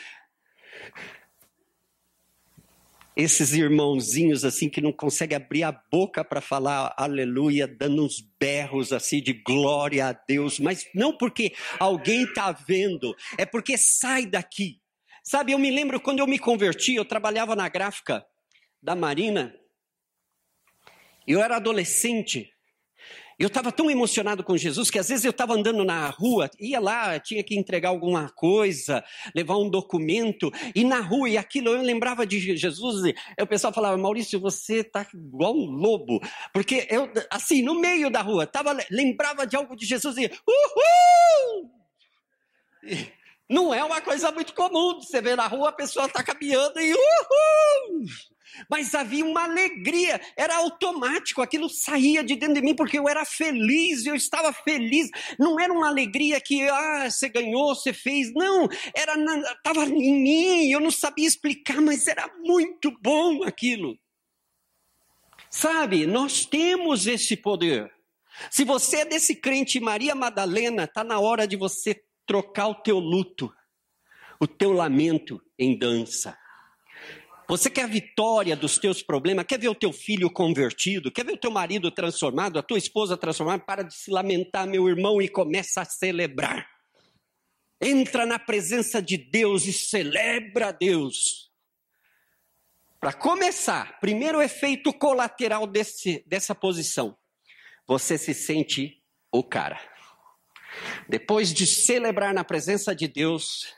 [3.16, 8.92] esses irmãozinhos assim que não conseguem abrir a boca para falar aleluia, dando uns berros
[8.92, 14.82] assim de glória a Deus, mas não porque alguém está vendo, é porque sai daqui.
[15.24, 18.26] Sabe, eu me lembro quando eu me converti, eu trabalhava na gráfica
[18.82, 19.56] da Marina,
[21.26, 22.52] eu era adolescente,
[23.38, 26.80] eu estava tão emocionado com Jesus que às vezes eu estava andando na rua, ia
[26.80, 29.04] lá, tinha que entregar alguma coisa,
[29.36, 33.74] levar um documento, e na rua, e aquilo eu lembrava de Jesus, e o pessoal
[33.74, 36.22] falava, Maurício, você está igual um lobo,
[36.54, 41.72] porque eu, assim, no meio da rua, tava, lembrava de algo de Jesus e, uhul!
[43.48, 46.94] Não é uma coisa muito comum, você vê na rua a pessoa está caminhando e
[46.94, 48.06] uhul!
[48.70, 53.26] Mas havia uma alegria, era automático, aquilo saía de dentro de mim porque eu era
[53.26, 55.10] feliz, eu estava feliz.
[55.38, 58.34] Não era uma alegria que, ah, você ganhou, você fez.
[58.34, 59.16] Não, era
[59.52, 63.98] estava em mim, eu não sabia explicar, mas era muito bom aquilo.
[65.50, 67.92] Sabe, nós temos esse poder.
[68.52, 73.00] Se você é desse crente Maria Madalena, está na hora de você trocar o teu
[73.00, 73.54] luto,
[74.40, 76.38] o teu lamento em dança.
[77.48, 79.46] Você quer a vitória dos teus problemas?
[79.46, 81.12] Quer ver o teu filho convertido?
[81.12, 82.58] Quer ver o teu marido transformado?
[82.58, 83.64] A tua esposa transformada?
[83.64, 86.68] Para de se lamentar, meu irmão, e começa a celebrar.
[87.80, 91.52] Entra na presença de Deus e celebra a Deus.
[93.00, 97.16] Para começar, primeiro efeito colateral desse, dessa posição.
[97.86, 99.80] Você se sente o cara.
[101.08, 103.72] Depois de celebrar na presença de Deus,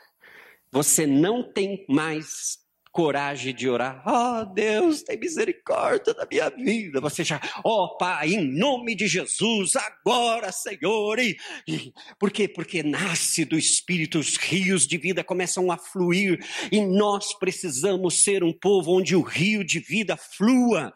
[0.72, 2.66] você não tem mais
[2.98, 4.02] coragem de orar.
[4.04, 7.00] Oh, Deus, tem misericórdia da minha vida.
[7.00, 11.20] Você já, oh, Pai, em nome de Jesus, agora, Senhor.
[11.20, 11.36] E,
[11.68, 12.48] e, por quê?
[12.48, 18.42] Porque nasce do Espírito, os rios de vida começam a fluir e nós precisamos ser
[18.42, 20.92] um povo onde o rio de vida flua.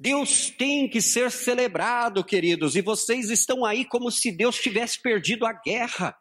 [0.00, 5.44] Deus tem que ser celebrado, queridos, e vocês estão aí como se Deus tivesse perdido
[5.44, 6.16] a guerra.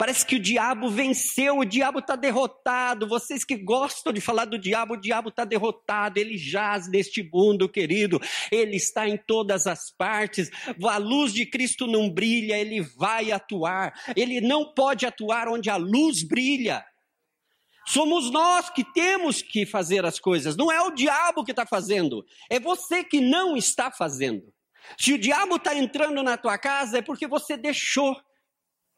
[0.00, 3.06] Parece que o diabo venceu, o diabo está derrotado.
[3.06, 6.18] Vocês que gostam de falar do diabo, o diabo está derrotado.
[6.18, 8.18] Ele jaz neste mundo, querido.
[8.50, 10.50] Ele está em todas as partes.
[10.88, 13.92] A luz de Cristo não brilha, ele vai atuar.
[14.16, 16.82] Ele não pode atuar onde a luz brilha.
[17.86, 22.24] Somos nós que temos que fazer as coisas, não é o diabo que está fazendo,
[22.48, 24.50] é você que não está fazendo.
[24.98, 28.16] Se o diabo está entrando na tua casa, é porque você deixou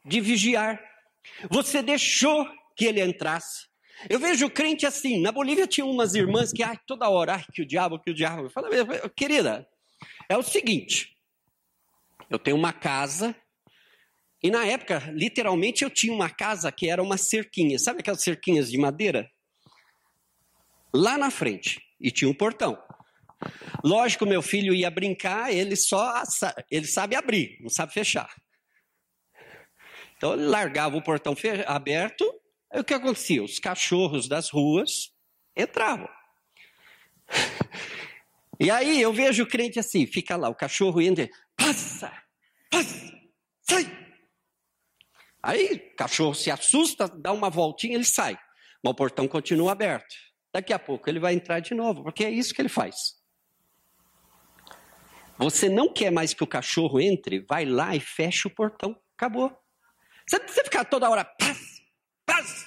[0.05, 0.92] de vigiar.
[1.51, 3.67] Você deixou que ele entrasse.
[4.09, 5.21] Eu vejo crente assim.
[5.21, 8.15] Na Bolívia tinha umas irmãs que, ai, toda hora, ai, que o diabo, que o
[8.15, 8.45] diabo.
[8.45, 8.69] Eu falo,
[9.17, 9.67] querida,
[10.29, 11.17] é o seguinte.
[12.29, 13.35] Eu tenho uma casa.
[14.43, 17.79] E na época, literalmente, eu tinha uma casa que era uma cerquinha.
[17.79, 19.31] Sabe aquelas cerquinhas de madeira?
[20.93, 21.81] Lá na frente.
[22.01, 22.77] E tinha um portão.
[23.85, 26.23] Lógico, meu filho ia brincar, ele só
[26.71, 28.29] ele sabe abrir, não sabe fechar.
[30.23, 31.35] Então ele largava o portão
[31.67, 32.25] aberto,
[32.71, 33.43] aí o que acontecia?
[33.43, 35.13] Os cachorros das ruas
[35.57, 36.09] entravam.
[38.61, 42.13] E aí eu vejo o crente assim, fica lá, o cachorro entra, passa,
[42.71, 43.13] passa,
[43.63, 43.85] sai.
[45.43, 48.39] Aí o cachorro se assusta, dá uma voltinha, ele sai.
[48.85, 50.15] Mas o portão continua aberto.
[50.53, 53.17] Daqui a pouco ele vai entrar de novo, porque é isso que ele faz.
[55.39, 58.97] Você não quer mais que o cachorro entre, vai lá e fecha o portão.
[59.17, 59.62] Acabou.
[60.33, 61.83] Você precisa ficar toda hora, paz,
[62.25, 62.67] paz.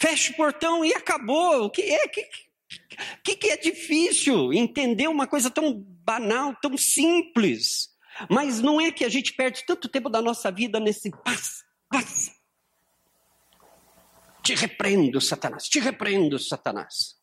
[0.00, 1.66] Fecha o portão e acabou.
[1.66, 2.26] O que é que,
[3.22, 7.90] que, que é difícil entender uma coisa tão banal, tão simples?
[8.30, 12.32] Mas não é que a gente perde tanto tempo da nossa vida nesse paz, paz.
[14.42, 17.16] Te repreendo, Satanás, te repreendo, Satanás.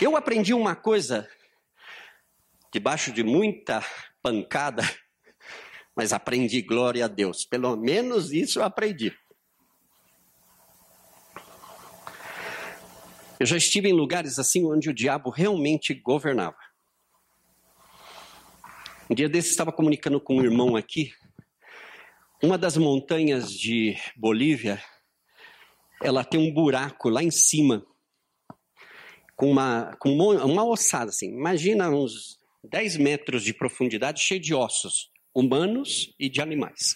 [0.00, 1.30] Eu aprendi uma coisa,
[2.72, 3.80] debaixo de muita
[4.20, 4.82] pancada,
[5.96, 7.44] mas aprendi, glória a Deus.
[7.44, 9.16] Pelo menos isso eu aprendi.
[13.38, 16.56] Eu já estive em lugares assim onde o diabo realmente governava.
[19.10, 21.12] Um dia desse estava comunicando com um irmão aqui.
[22.42, 24.82] Uma das montanhas de Bolívia,
[26.02, 27.84] ela tem um buraco lá em cima,
[29.36, 31.28] com uma, com uma ossada assim.
[31.28, 36.94] Imagina uns 10 metros de profundidade, cheio de ossos, humanos e de animais.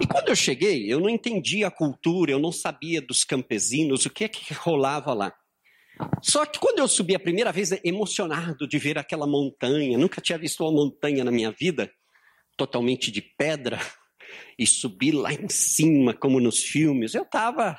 [0.00, 4.10] E quando eu cheguei, eu não entendia a cultura, eu não sabia dos campesinos, o
[4.10, 5.34] que é que rolava lá.
[6.22, 10.36] Só que quando eu subi a primeira vez, emocionado de ver aquela montanha, nunca tinha
[10.36, 11.90] visto uma montanha na minha vida,
[12.56, 13.78] totalmente de pedra,
[14.58, 17.78] e subir lá em cima, como nos filmes, eu estava.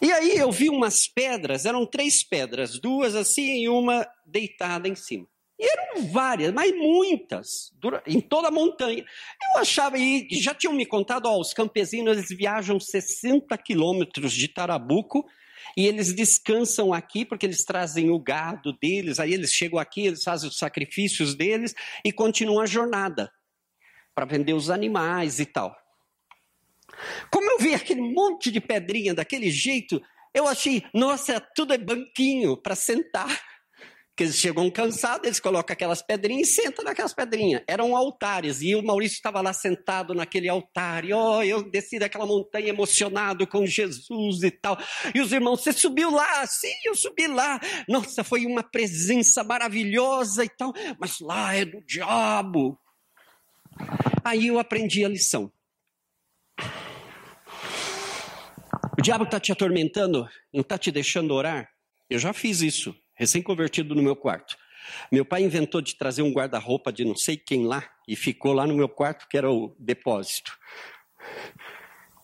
[0.00, 4.94] E aí eu vi umas pedras, eram três pedras, duas assim e uma deitada em
[4.94, 5.26] cima.
[5.58, 7.72] E eram várias, mas muitas,
[8.06, 9.04] em toda a montanha.
[9.54, 14.48] Eu achava, e já tinham me contado, ó, os campesinos eles viajam 60 quilômetros de
[14.48, 15.24] Tarabuco
[15.76, 20.24] e eles descansam aqui porque eles trazem o gado deles, aí eles chegam aqui, eles
[20.24, 23.32] fazem os sacrifícios deles e continuam a jornada
[24.14, 25.74] para vender os animais e tal.
[27.30, 32.56] Como eu vi aquele monte de pedrinha daquele jeito, eu achei, nossa, tudo é banquinho
[32.56, 33.53] para sentar.
[34.14, 37.64] Porque eles chegam cansados, eles colocam aquelas pedrinhas e sentam naquelas pedrinhas.
[37.66, 41.04] Eram altares, e o Maurício estava lá sentado naquele altar.
[41.04, 44.78] E oh, eu desci daquela montanha emocionado com Jesus e tal.
[45.12, 46.46] E os irmãos, você subiu lá?
[46.46, 47.58] Sim, eu subi lá.
[47.88, 50.72] Nossa, foi uma presença maravilhosa e tal.
[50.96, 52.78] Mas lá é do diabo.
[54.22, 55.52] Aí eu aprendi a lição.
[58.96, 61.68] O diabo está te atormentando, não está te deixando orar?
[62.08, 64.56] Eu já fiz isso recém-convertido no meu quarto.
[65.10, 68.66] Meu pai inventou de trazer um guarda-roupa de não sei quem lá e ficou lá
[68.66, 70.52] no meu quarto, que era o depósito.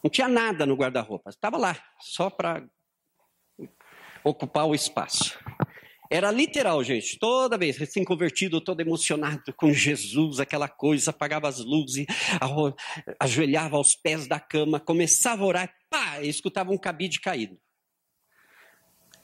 [0.03, 2.67] Não tinha nada no guarda-roupa, estava lá, só para
[4.25, 5.39] ocupar o espaço.
[6.13, 7.19] Era literal, gente.
[7.21, 12.05] Toda vez, recém-convertido, todo emocionado com Jesus, aquela coisa, apagava as luzes,
[13.21, 17.57] ajoelhava aos pés da cama, começava a orar, pá, escutava um cabide caído.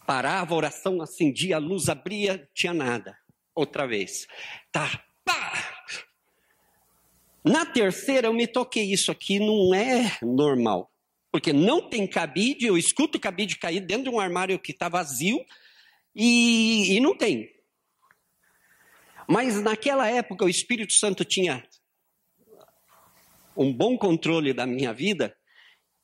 [0.06, 3.18] Parava a oração, acendia a luz, abria, tinha nada.
[3.54, 4.26] Outra vez.
[4.70, 5.76] Tá, pá!
[7.44, 10.92] Na terceira eu me toquei, isso aqui não é normal.
[11.30, 15.44] Porque não tem cabide, eu escuto cabide cair dentro de um armário que está vazio
[16.14, 17.50] e, e não tem.
[19.28, 21.62] Mas naquela época o Espírito Santo tinha
[23.56, 25.36] um bom controle da minha vida.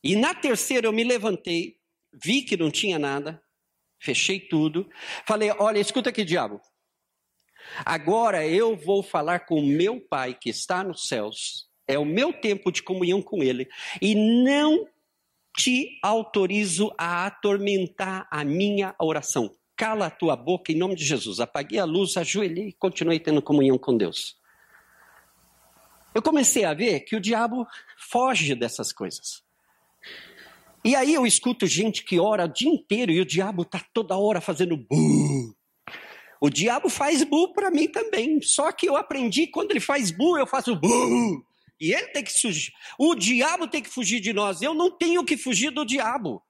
[0.03, 1.77] E na terceira eu me levantei,
[2.11, 3.41] vi que não tinha nada,
[4.03, 4.89] fechei tudo.
[5.25, 6.61] Falei: Olha, escuta aqui, diabo.
[7.85, 11.67] Agora eu vou falar com o meu pai que está nos céus.
[11.87, 13.67] É o meu tempo de comunhão com ele.
[14.01, 14.87] E não
[15.55, 19.55] te autorizo a atormentar a minha oração.
[19.75, 21.39] Cala a tua boca em nome de Jesus.
[21.39, 24.37] Apaguei a luz, ajoelhei e continuei tendo comunhão com Deus.
[26.13, 29.42] Eu comecei a ver que o diabo foge dessas coisas.
[30.85, 34.17] E aí eu escuto gente que ora o dia inteiro e o diabo está toda
[34.17, 35.55] hora fazendo bu.
[36.41, 38.41] O diabo faz bu para mim também.
[38.41, 41.43] Só que eu aprendi quando ele faz bu, eu faço bu.
[41.79, 42.71] E ele tem que fugir.
[42.97, 44.61] O diabo tem que fugir de nós.
[44.61, 46.41] Eu não tenho que fugir do diabo.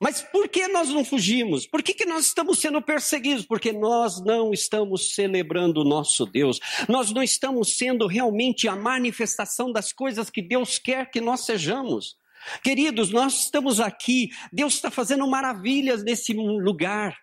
[0.00, 1.66] Mas por que nós não fugimos?
[1.66, 3.44] Por que, que nós estamos sendo perseguidos?
[3.44, 6.60] Porque nós não estamos celebrando o nosso Deus.
[6.88, 12.16] Nós não estamos sendo realmente a manifestação das coisas que Deus quer que nós sejamos.
[12.62, 17.16] Queridos, nós estamos aqui, Deus está fazendo maravilhas nesse lugar.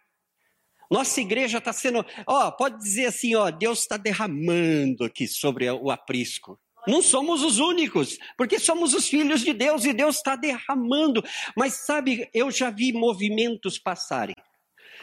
[0.89, 5.89] Nossa igreja está sendo, ó, pode dizer assim, ó, Deus está derramando aqui sobre o
[5.89, 6.59] aprisco.
[6.87, 11.23] Não somos os únicos, porque somos os filhos de Deus e Deus está derramando.
[11.57, 14.35] Mas sabe, eu já vi movimentos passarem.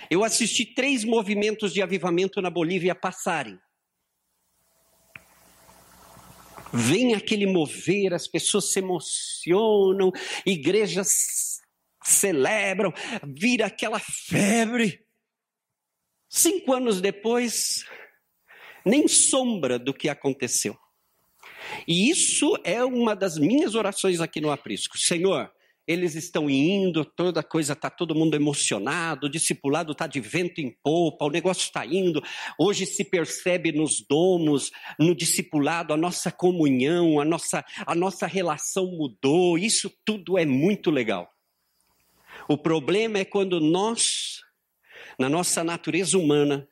[0.08, 3.58] Eu assisti três movimentos de avivamento na Bolívia passarem.
[6.72, 10.10] Vem aquele mover, as pessoas se emocionam,
[10.46, 11.60] igrejas
[12.02, 12.92] celebram,
[13.24, 15.04] vira aquela febre.
[16.28, 17.84] Cinco anos depois,
[18.84, 20.76] nem sombra do que aconteceu.
[21.86, 24.98] E isso é uma das minhas orações aqui no aprisco.
[24.98, 25.52] Senhor,
[25.86, 30.70] eles estão indo, toda coisa está todo mundo emocionado, o discipulado está de vento em
[30.82, 32.22] popa, o negócio está indo.
[32.58, 38.86] Hoje se percebe nos domos, no discipulado, a nossa comunhão, a nossa, a nossa relação
[38.86, 39.58] mudou.
[39.58, 41.32] Isso tudo é muito legal.
[42.48, 44.40] O problema é quando nós,
[45.18, 46.68] na nossa natureza humana,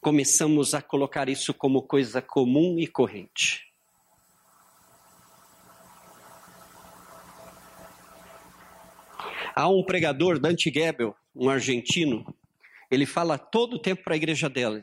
[0.00, 3.71] começamos a colocar isso como coisa comum e corrente.
[9.54, 12.34] Há um pregador, Dante Gebel, um argentino,
[12.90, 14.80] ele fala todo o tempo para a igreja dela: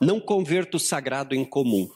[0.00, 1.90] não converta o sagrado em comum.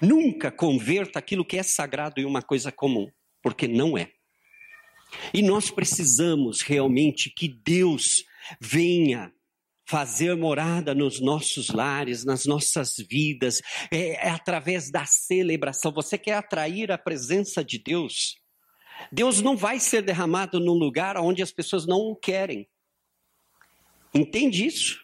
[0.00, 4.10] Nunca converta aquilo que é sagrado em uma coisa comum, porque não é.
[5.32, 8.24] E nós precisamos realmente que Deus
[8.60, 9.32] venha
[9.86, 15.92] fazer morada nos nossos lares, nas nossas vidas, é, é através da celebração.
[15.92, 18.41] Você quer atrair a presença de Deus?
[19.10, 22.68] Deus não vai ser derramado num lugar onde as pessoas não o querem.
[24.14, 25.02] Entende isso?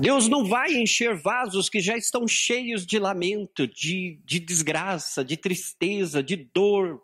[0.00, 5.36] Deus não vai encher vasos que já estão cheios de lamento, de, de desgraça, de
[5.36, 7.02] tristeza, de dor.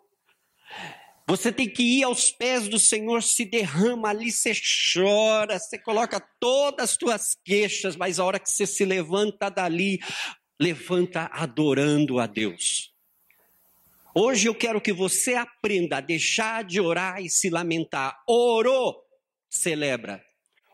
[1.27, 4.51] Você tem que ir aos pés do Senhor, se derrama ali, você
[4.93, 9.99] chora, você coloca todas as tuas queixas, mas a hora que você se levanta dali,
[10.59, 12.93] levanta adorando a Deus.
[14.13, 18.19] Hoje eu quero que você aprenda a deixar de orar e se lamentar.
[18.27, 19.05] Orou,
[19.47, 20.23] celebra.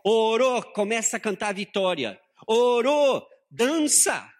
[0.03, 2.19] Orou, começa a cantar a vitória.
[2.47, 4.32] Orou, dança.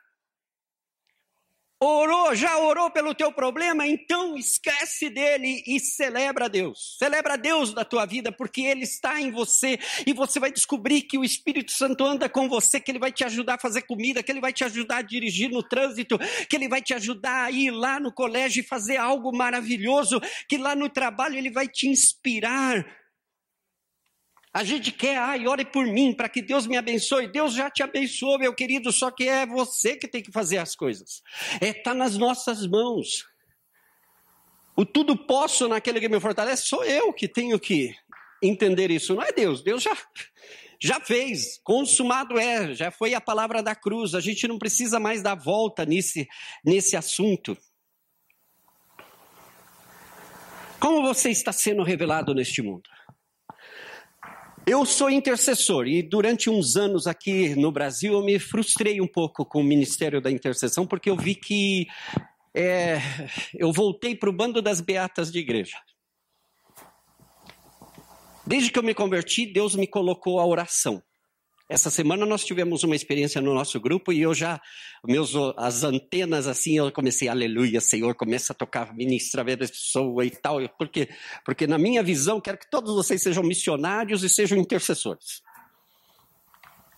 [1.86, 3.86] Orou, já orou pelo teu problema?
[3.86, 6.95] Então esquece dele e celebra Deus.
[6.97, 9.77] Celebra Deus da tua vida, porque Ele está em você
[10.07, 13.25] e você vai descobrir que o Espírito Santo anda com você, que Ele vai te
[13.25, 16.17] ajudar a fazer comida, que Ele vai te ajudar a dirigir no trânsito,
[16.49, 20.57] que Ele vai te ajudar a ir lá no colégio e fazer algo maravilhoso, que
[20.57, 22.86] lá no trabalho Ele vai te inspirar
[24.53, 27.27] a gente quer, ai, ore por mim, para que Deus me abençoe.
[27.27, 30.75] Deus já te abençoou, meu querido, só que é você que tem que fazer as
[30.75, 31.23] coisas.
[31.59, 33.25] É tá nas nossas mãos.
[34.75, 37.95] O tudo posso naquele que me fortalece, sou eu que tenho que
[38.43, 39.63] entender isso, não é Deus.
[39.63, 39.97] Deus já
[40.79, 44.13] já fez, consumado é, já foi a palavra da cruz.
[44.13, 46.27] A gente não precisa mais dar volta nesse
[46.63, 47.57] nesse assunto.
[50.79, 52.89] Como você está sendo revelado neste mundo?
[54.66, 59.45] Eu sou intercessor e durante uns anos aqui no Brasil eu me frustrei um pouco
[59.45, 61.86] com o Ministério da Intercessão porque eu vi que
[62.55, 62.97] é,
[63.53, 65.78] eu voltei para o bando das beatas de igreja.
[68.47, 71.03] Desde que eu me converti, Deus me colocou a oração.
[71.70, 74.61] Essa semana nós tivemos uma experiência no nosso grupo e eu já,
[75.03, 80.30] meus, as antenas assim, eu comecei, aleluia, Senhor, começa a tocar, ministrar a pessoa e
[80.30, 80.57] tal.
[80.78, 81.09] Porque,
[81.45, 85.41] porque na minha visão, quero que todos vocês sejam missionários e sejam intercessores.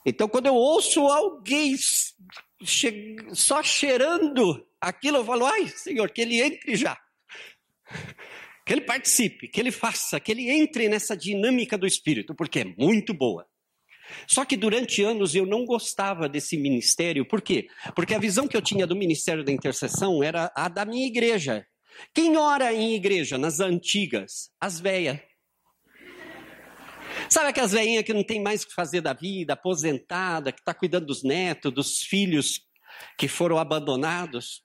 [0.04, 1.76] Então, quando eu ouço alguém
[3.34, 6.98] só cheirando aquilo, eu falo, ai, Senhor, que ele entre já.
[8.66, 12.66] Que ele participe, que ele faça, que ele entre nessa dinâmica do Espírito, porque é
[12.66, 13.48] muito boa.
[14.28, 17.68] Só que durante anos eu não gostava desse ministério, por quê?
[17.96, 21.66] Porque a visão que eu tinha do ministério da intercessão era a da minha igreja.
[22.14, 24.50] Quem ora em igreja, nas antigas?
[24.60, 25.20] As velhas.
[27.30, 30.74] Sabe aquelas velhinhas que não tem mais o que fazer da vida, aposentada, que está
[30.74, 32.62] cuidando dos netos, dos filhos
[33.18, 34.62] que foram abandonados?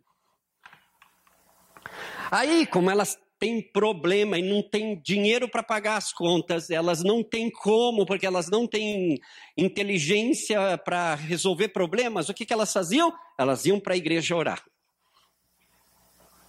[2.31, 7.25] Aí, como elas têm problema e não têm dinheiro para pagar as contas, elas não
[7.25, 9.19] têm como, porque elas não têm
[9.57, 13.11] inteligência para resolver problemas, o que, que elas faziam?
[13.39, 14.63] Elas iam para a igreja orar.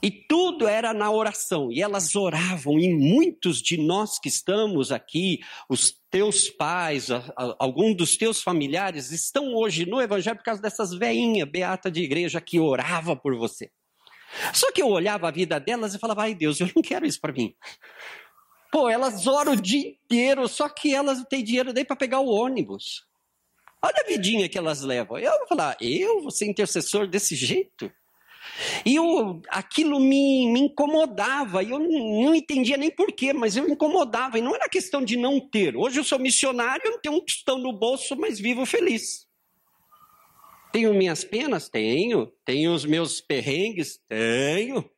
[0.03, 5.39] E tudo era na oração, e elas oravam, e muitos de nós que estamos aqui,
[5.69, 7.09] os teus pais,
[7.59, 12.41] algum dos teus familiares, estão hoje no Evangelho por causa dessas veinhas beata de igreja
[12.41, 13.69] que orava por você.
[14.53, 17.19] Só que eu olhava a vida delas e falava, ai Deus, eu não quero isso
[17.19, 17.55] para mim.
[18.71, 22.19] Pô, elas oram o dia inteiro, só que elas não têm dinheiro nem para pegar
[22.19, 23.05] o ônibus.
[23.83, 25.17] Olha a vidinha que elas levam.
[25.17, 27.91] Eu vou falar, eu vou ser intercessor desse jeito?
[28.85, 33.71] E eu, aquilo me, me incomodava, e eu não, entendia nem porquê, mas eu me
[33.71, 35.75] incomodava, e não era questão de não ter.
[35.75, 39.27] Hoje eu sou missionário, não tenho um tostão no bolso, mas vivo feliz.
[40.71, 41.69] Tenho minhas penas?
[41.69, 42.31] Tenho.
[42.45, 43.99] Tenho os meus perrengues?
[44.07, 44.89] Tenho.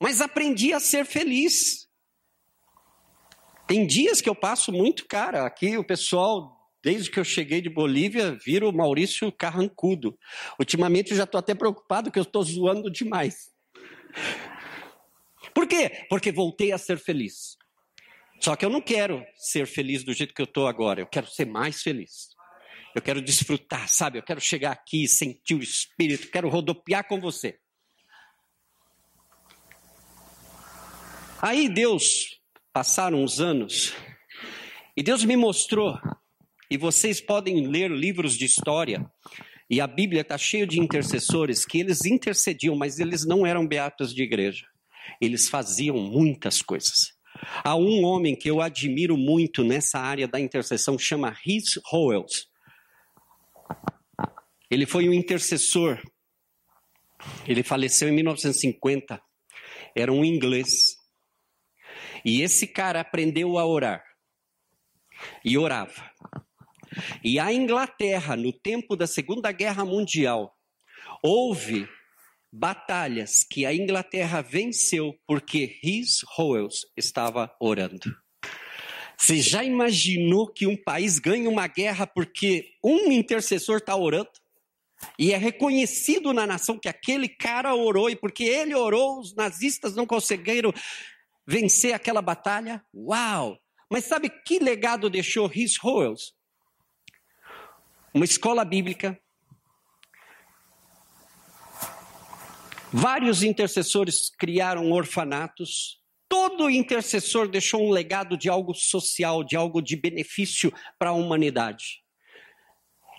[0.00, 1.88] Mas aprendi a ser feliz.
[3.66, 5.46] Tem dias que eu passo muito, cara.
[5.46, 10.18] Aqui o pessoal desde que eu cheguei de Bolívia, viro o Maurício Carrancudo.
[10.58, 13.52] Ultimamente eu já estou até preocupado que eu estou zoando demais.
[15.54, 16.06] Por quê?
[16.08, 17.56] Porque voltei a ser feliz.
[18.40, 21.28] Só que eu não quero ser feliz do jeito que eu estou agora, eu quero
[21.28, 22.31] ser mais feliz.
[22.94, 24.18] Eu quero desfrutar, sabe?
[24.18, 27.58] Eu quero chegar aqui, sentir o Espírito, quero rodopiar com você.
[31.40, 32.40] Aí Deus,
[32.72, 33.92] passaram uns anos,
[34.96, 35.98] e Deus me mostrou,
[36.70, 39.04] e vocês podem ler livros de história,
[39.68, 44.14] e a Bíblia está cheia de intercessores que eles intercediam, mas eles não eram beatos
[44.14, 44.66] de igreja.
[45.20, 47.14] Eles faziam muitas coisas.
[47.64, 52.51] Há um homem que eu admiro muito nessa área da intercessão, chama Rhys Howells.
[54.70, 56.00] Ele foi um intercessor.
[57.46, 59.20] Ele faleceu em 1950.
[59.94, 60.96] Era um inglês.
[62.24, 64.02] E esse cara aprendeu a orar.
[65.44, 66.10] E orava.
[67.24, 70.56] E a Inglaterra, no tempo da Segunda Guerra Mundial,
[71.22, 71.88] houve
[72.52, 78.21] batalhas que a Inglaterra venceu porque Rhys Howells estava orando.
[79.22, 84.32] Você já imaginou que um país ganha uma guerra porque um intercessor está orando?
[85.16, 89.94] E é reconhecido na nação que aquele cara orou, e porque ele orou, os nazistas
[89.94, 90.72] não conseguiram
[91.46, 92.84] vencer aquela batalha?
[92.92, 93.56] Uau!
[93.88, 96.32] Mas sabe que legado deixou Rhys Howells?
[98.12, 99.16] Uma escola bíblica.
[102.92, 106.01] Vários intercessores criaram orfanatos.
[106.32, 112.02] Todo intercessor deixou um legado de algo social, de algo de benefício para a humanidade.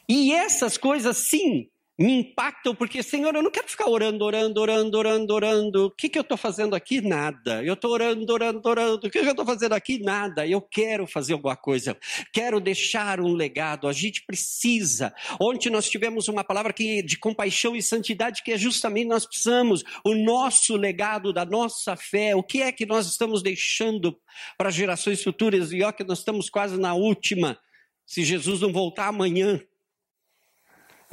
[0.09, 4.97] E essas coisas, sim, me impactam, porque, Senhor, eu não quero ficar orando, orando, orando,
[4.97, 5.85] orando, orando.
[5.85, 7.01] O que, que eu estou fazendo aqui?
[7.01, 7.63] Nada.
[7.63, 9.07] Eu estou orando, orando, orando.
[9.07, 9.99] O que, que eu estou fazendo aqui?
[10.01, 10.47] Nada.
[10.47, 11.95] Eu quero fazer alguma coisa.
[12.33, 13.87] Quero deixar um legado.
[13.87, 15.13] A gente precisa.
[15.39, 19.83] Ontem nós tivemos uma palavra que, de compaixão e santidade, que é justamente nós precisamos.
[20.03, 22.35] O nosso legado da nossa fé.
[22.35, 24.17] O que é que nós estamos deixando
[24.57, 25.71] para gerações futuras?
[25.71, 27.59] E ó, que nós estamos quase na última.
[28.03, 29.61] Se Jesus não voltar amanhã.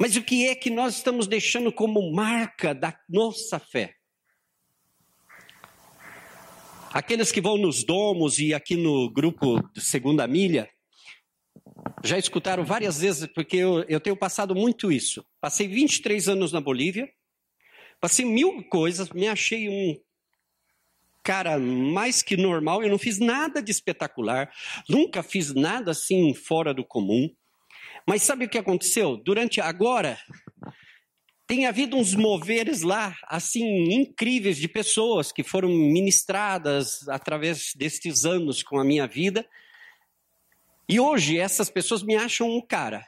[0.01, 3.93] Mas o que é que nós estamos deixando como marca da nossa fé?
[6.91, 10.67] Aqueles que vão nos domos e aqui no grupo Segunda Milha,
[12.03, 15.23] já escutaram várias vezes, porque eu, eu tenho passado muito isso.
[15.39, 17.07] Passei 23 anos na Bolívia,
[17.99, 20.01] passei mil coisas, me achei um
[21.21, 24.51] cara mais que normal, eu não fiz nada de espetacular,
[24.89, 27.29] nunca fiz nada assim fora do comum.
[28.07, 29.17] Mas sabe o que aconteceu?
[29.17, 30.17] Durante agora,
[31.47, 38.63] tem havido uns moveres lá, assim, incríveis de pessoas que foram ministradas através destes anos
[38.63, 39.45] com a minha vida.
[40.87, 43.05] E hoje essas pessoas me acham um cara.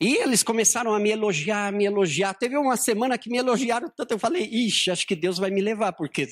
[0.00, 2.34] E eles começaram a me elogiar, me elogiar.
[2.34, 5.60] Teve uma semana que me elogiaram tanto, eu falei, ixi, acho que Deus vai me
[5.60, 6.28] levar, porque.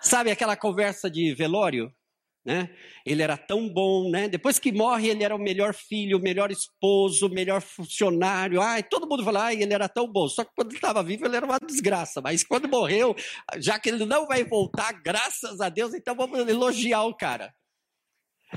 [0.00, 1.92] Sabe aquela conversa de velório?
[2.48, 2.70] Né?
[3.04, 4.26] Ele era tão bom, né?
[4.26, 8.62] Depois que morre, ele era o melhor filho, o melhor esposo, o melhor funcionário.
[8.62, 10.26] Ai, todo mundo fala, ai, ele era tão bom.
[10.26, 12.22] Só que quando ele estava vivo, ele era uma desgraça.
[12.22, 13.14] Mas quando morreu,
[13.58, 17.52] já que ele não vai voltar, graças a Deus, então vamos elogiar o cara.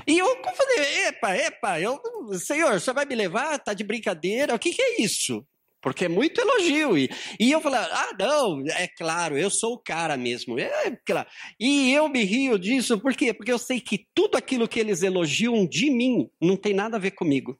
[0.06, 2.00] E eu falei, epa, epa, eu,
[2.38, 3.58] senhor, você vai me levar?
[3.58, 4.54] Tá de brincadeira?
[4.54, 5.46] O que, que é isso?
[5.82, 6.96] Porque é muito elogio.
[6.96, 7.10] E,
[7.40, 10.58] e eu falei, ah, não, é claro, eu sou o cara mesmo.
[10.58, 11.28] É, claro.
[11.58, 13.34] E eu me rio disso, por quê?
[13.34, 17.00] Porque eu sei que tudo aquilo que eles elogiam de mim não tem nada a
[17.00, 17.58] ver comigo.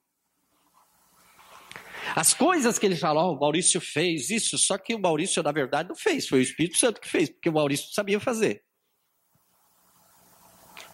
[2.15, 5.51] As coisas que eles falam, oh, o Maurício fez isso, só que o Maurício, na
[5.51, 8.63] verdade, não fez, foi o Espírito Santo que fez, porque o Maurício sabia fazer.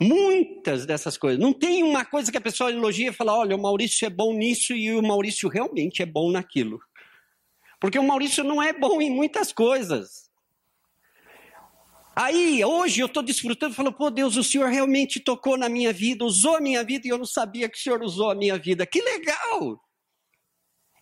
[0.00, 1.40] Muitas dessas coisas.
[1.40, 4.32] Não tem uma coisa que a pessoa elogia e fala: olha, o Maurício é bom
[4.32, 6.78] nisso e o Maurício realmente é bom naquilo.
[7.80, 10.28] Porque o Maurício não é bom em muitas coisas.
[12.14, 16.24] Aí, hoje eu estou desfrutando, falo, pô, Deus, o Senhor realmente tocou na minha vida,
[16.24, 18.84] usou a minha vida e eu não sabia que o Senhor usou a minha vida.
[18.84, 19.80] Que legal!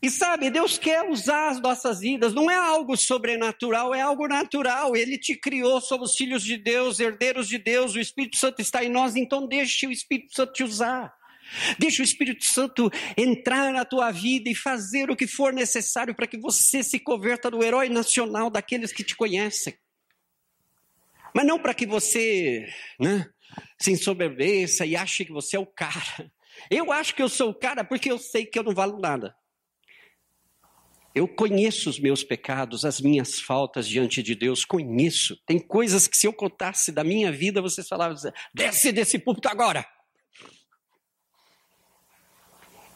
[0.03, 4.95] E sabe, Deus quer usar as nossas vidas, não é algo sobrenatural, é algo natural.
[4.95, 8.91] Ele te criou, somos filhos de Deus, herdeiros de Deus, o Espírito Santo está em
[8.91, 11.14] nós, então deixe o Espírito Santo te usar.
[11.78, 16.26] Deixa o Espírito Santo entrar na tua vida e fazer o que for necessário para
[16.26, 19.74] que você se converta no herói nacional daqueles que te conhecem.
[21.34, 22.66] Mas não para que você
[22.99, 23.28] né,
[23.78, 26.30] se ensoberbeça e ache que você é o cara.
[26.70, 29.36] Eu acho que eu sou o cara porque eu sei que eu não valo nada.
[31.14, 35.34] Eu conheço os meus pecados, as minhas faltas diante de Deus, conheço.
[35.47, 38.16] Tem coisas que se eu contasse da minha vida, vocês falavam,
[38.55, 39.86] desce desse púlpito agora.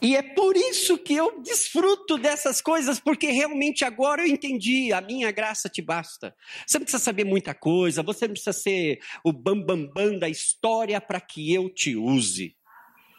[0.02, 5.00] E é por isso que eu desfruto dessas coisas, porque realmente agora eu entendi, a
[5.00, 6.34] minha graça te basta.
[6.66, 10.28] Você não precisa saber muita coisa, você não precisa ser o bambambam bam, bam da
[10.28, 12.56] história para que eu te use.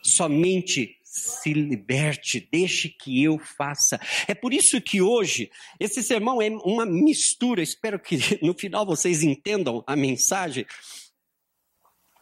[0.03, 3.99] Somente se liberte, deixe que eu faça.
[4.27, 9.21] É por isso que hoje esse sermão é uma mistura, espero que no final vocês
[9.21, 10.65] entendam a mensagem.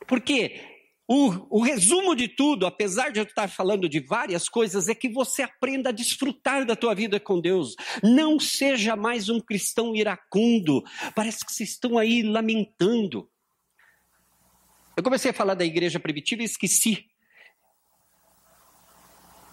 [0.07, 0.78] Porque
[1.11, 5.09] o, o, resumo de tudo, apesar de eu estar falando de várias coisas, é que
[5.09, 7.75] você aprenda a desfrutar da tua vida com Deus.
[8.03, 10.83] Não seja mais um cristão iracundo.
[11.15, 13.27] Parece que vocês estão aí lamentando.
[14.95, 17.09] Eu comecei a falar da igreja primitiva e esqueci.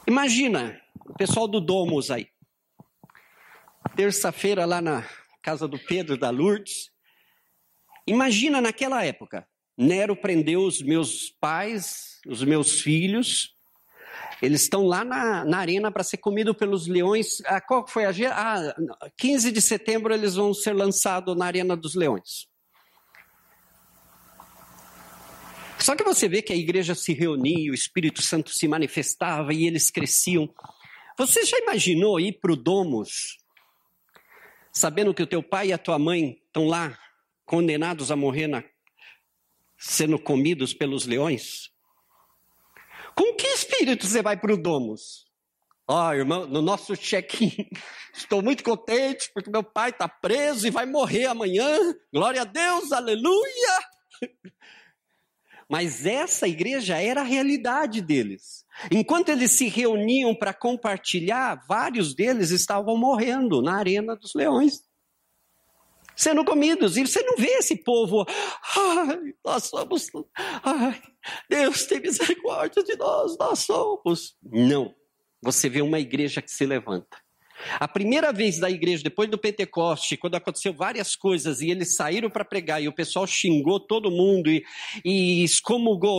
[0.07, 2.29] Imagina, o pessoal do Domus aí.
[3.97, 5.09] Terça-feira lá na
[5.41, 6.91] casa do Pedro da Lourdes.
[8.07, 13.55] Imagina naquela época Nero prendeu os meus pais, os meus filhos.
[14.41, 17.43] Eles estão lá na, na arena para ser comido pelos leões.
[17.45, 18.75] Ah, qual foi a ah,
[19.19, 22.49] 15 de setembro eles vão ser lançados na arena dos leões.
[25.79, 29.67] Só que você vê que a igreja se reunia, o Espírito Santo se manifestava e
[29.67, 30.49] eles cresciam.
[31.19, 33.37] Você já imaginou ir para o Domus,
[34.73, 36.99] sabendo que o teu pai e a tua mãe estão lá,
[37.45, 38.63] condenados a morrer na
[39.79, 41.71] sendo comidos pelos leões?
[43.15, 45.27] Com que espírito você vai para o Domus?
[45.89, 47.53] Ó, oh, irmão, no nosso check-in,
[48.13, 51.95] estou muito contente porque meu pai está preso e vai morrer amanhã.
[52.13, 53.81] Glória a Deus, aleluia!
[55.69, 58.65] Mas essa igreja era a realidade deles.
[58.91, 64.86] Enquanto eles se reuniam para compartilhar, vários deles estavam morrendo na arena dos leões
[66.17, 66.97] sendo comidos.
[66.97, 68.25] E você não vê esse povo,
[68.77, 70.11] ai, nós somos,
[70.65, 71.01] ai,
[71.49, 74.37] Deus tem misericórdia de nós, nós somos.
[74.43, 74.95] Não.
[75.43, 77.19] Você vê uma igreja que se levanta.
[77.81, 82.29] A primeira vez da igreja, depois do Pentecoste, quando aconteceu várias coisas e eles saíram
[82.29, 84.63] para pregar e o pessoal xingou todo mundo e,
[85.05, 85.43] e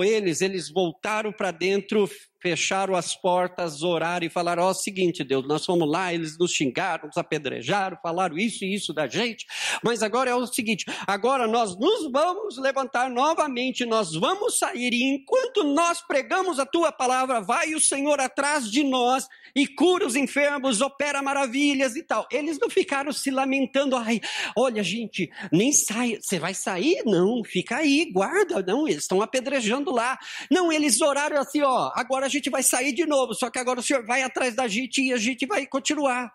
[0.04, 2.10] eles, eles voltaram para dentro
[2.40, 6.52] fecharam as portas, oraram e falaram: Ó, oh, seguinte, Deus, nós fomos lá, eles nos
[6.52, 9.46] xingaram, nos apedrejaram, falaram isso e isso da gente,
[9.84, 15.04] mas agora é o seguinte: agora nós nos vamos levantar novamente, nós vamos sair, e
[15.04, 20.16] enquanto nós pregamos a tua palavra, vai o Senhor atrás de nós e cura os
[20.16, 22.28] enfermos, opera maravilhas e tal.
[22.32, 24.22] Eles não ficaram se lamentando, ai,
[24.56, 27.02] olha, gente, nem sai, você vai sair?
[27.06, 30.18] Não, fica aí, guarda, não, eles estão apedrejando lá.
[30.52, 33.80] Não, eles oraram assim, ó, agora a gente vai sair de novo, só que agora
[33.80, 36.32] o Senhor vai atrás da gente e a gente vai continuar.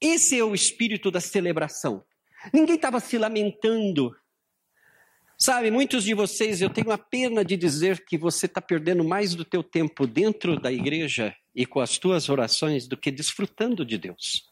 [0.00, 2.04] Esse é o espírito da celebração.
[2.52, 4.14] Ninguém estava se lamentando.
[5.38, 9.34] Sabe, muitos de vocês, eu tenho a pena de dizer que você está perdendo mais
[9.34, 13.98] do teu tempo dentro da igreja e com as tuas orações do que desfrutando de
[13.98, 14.50] Deus.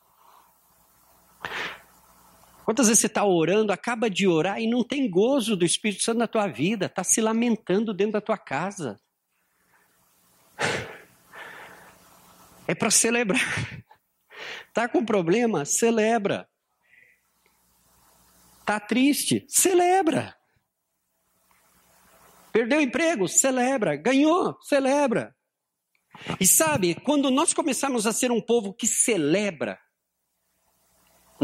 [2.64, 6.18] Quantas vezes você está orando, acaba de orar e não tem gozo do Espírito Santo
[6.18, 8.98] na tua vida, está se lamentando dentro da tua casa,
[12.68, 13.40] é para celebrar.
[14.72, 15.64] Tá com problema?
[15.64, 16.48] Celebra.
[18.64, 19.44] Tá triste?
[19.48, 20.34] Celebra.
[22.52, 23.28] Perdeu emprego?
[23.28, 23.96] Celebra.
[23.96, 24.56] Ganhou?
[24.62, 25.34] Celebra.
[26.40, 29.78] E sabe, quando nós começamos a ser um povo que celebra,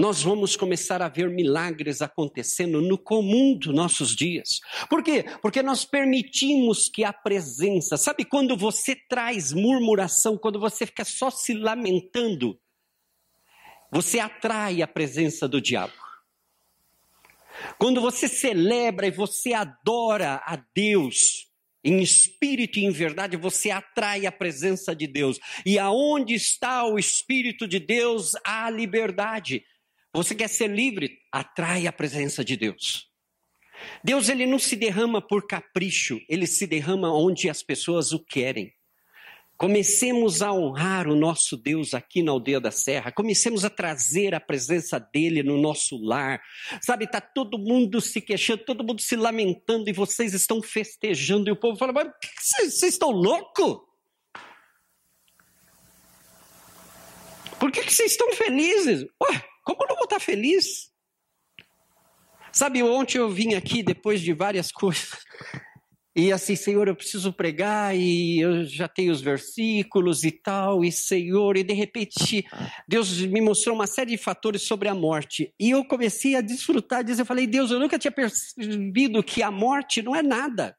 [0.01, 4.61] nós vamos começar a ver milagres acontecendo no comum dos nossos dias.
[4.89, 5.25] Por quê?
[5.43, 11.31] Porque nós permitimos que a presença, sabe quando você traz murmuração, quando você fica só
[11.31, 12.59] se lamentando,
[13.93, 15.93] você atrai a presença do diabo.
[17.77, 21.51] Quando você celebra e você adora a Deus,
[21.85, 25.39] em espírito e em verdade, você atrai a presença de Deus.
[25.67, 29.63] E aonde está o Espírito de Deus, há liberdade.
[30.13, 31.19] Você quer ser livre?
[31.31, 33.09] Atrai a presença de Deus.
[34.03, 38.73] Deus ele não se derrama por capricho, ele se derrama onde as pessoas o querem.
[39.57, 43.13] Comecemos a honrar o nosso Deus aqui na aldeia da Serra.
[43.13, 46.41] Comecemos a trazer a presença dele no nosso lar.
[46.81, 51.51] Sabe, está todo mundo se queixando, todo mundo se lamentando e vocês estão festejando.
[51.51, 52.11] E o povo fala: Mas
[52.73, 53.81] vocês estão loucos?
[57.59, 59.05] Por que, que vocês estão felizes?
[59.23, 59.45] Ué,
[59.75, 60.91] como não vou estar feliz?
[62.53, 65.19] Sabe, ontem eu vim aqui depois de várias coisas.
[66.15, 70.91] E assim, Senhor, eu preciso pregar e eu já tenho os versículos e tal, e
[70.91, 72.45] Senhor, e de repente
[72.89, 75.55] Deus me mostrou uma série de fatores sobre a morte.
[75.59, 77.21] E eu comecei a desfrutar disso.
[77.21, 80.77] Eu falei, Deus, eu nunca tinha percebido que a morte não é nada.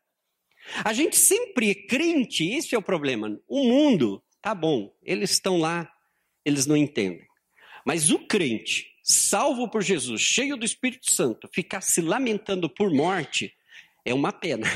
[0.83, 3.39] A gente sempre é crente, esse é o problema.
[3.47, 5.89] O mundo tá bom, eles estão lá,
[6.45, 7.25] eles não entendem.
[7.85, 13.55] Mas o crente, salvo por Jesus, cheio do Espírito Santo, ficar se lamentando por morte
[14.05, 14.67] é uma pena.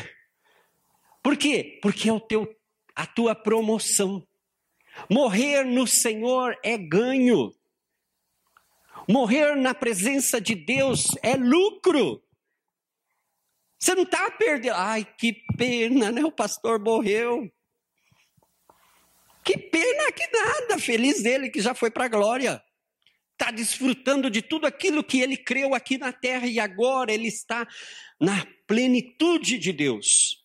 [1.22, 1.80] Por quê?
[1.82, 2.56] Porque é o teu,
[2.95, 4.26] a tua promoção.
[5.10, 7.53] Morrer no Senhor é ganho.
[9.10, 12.24] Morrer na presença de Deus é lucro.
[13.78, 14.76] Você não está perdendo.
[14.76, 16.24] Ai, que pena, né?
[16.24, 17.51] O pastor morreu.
[19.43, 20.80] Que pena que nada.
[20.80, 22.64] Feliz ele que já foi para a glória.
[23.38, 27.67] Está desfrutando de tudo aquilo que ele creu aqui na terra e agora ele está
[28.19, 30.41] na plenitude de Deus.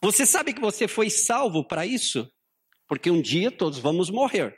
[0.00, 2.30] Você sabe que você foi salvo para isso?
[2.86, 4.56] Porque um dia todos vamos morrer.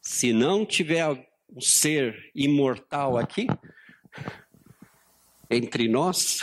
[0.00, 1.08] Se não tiver
[1.48, 3.46] um ser imortal aqui,
[5.48, 6.40] entre nós,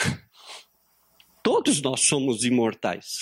[1.44, 3.20] todos nós somos imortais.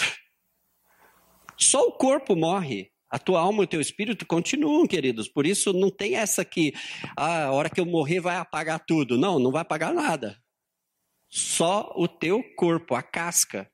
[1.57, 2.91] Só o corpo morre.
[3.09, 5.29] A tua alma e o teu espírito continuam, queridos.
[5.29, 6.73] Por isso não tem essa que
[7.15, 9.17] ah, a hora que eu morrer vai apagar tudo.
[9.17, 10.37] Não, não vai apagar nada.
[11.29, 13.69] Só o teu corpo, a casca.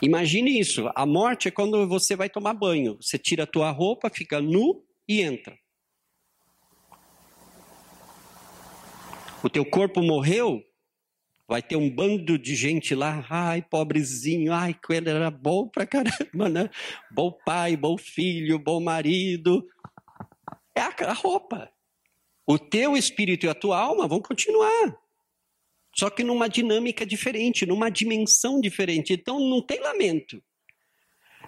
[0.00, 0.90] Imagine isso.
[0.94, 2.96] A morte é quando você vai tomar banho.
[3.00, 5.58] Você tira a tua roupa, fica nu e entra.
[9.42, 10.62] O teu corpo morreu,
[11.48, 15.86] vai ter um bando de gente lá, ai, pobrezinho, ai, que ele era bom pra
[15.86, 16.68] caramba, né?
[17.10, 19.66] Bom pai, bom filho, bom marido.
[20.74, 21.72] É a roupa.
[22.46, 24.94] O teu espírito e a tua alma vão continuar.
[25.94, 29.12] Só que numa dinâmica diferente, numa dimensão diferente.
[29.14, 30.42] Então não tem lamento.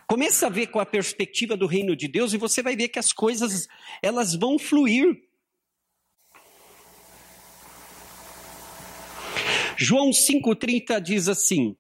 [0.08, 2.98] Começa a ver com a perspectiva do reino de Deus e você vai ver que
[2.98, 3.68] as coisas
[4.02, 5.29] elas vão fluir.
[9.82, 11.74] João 5:30 diz assim: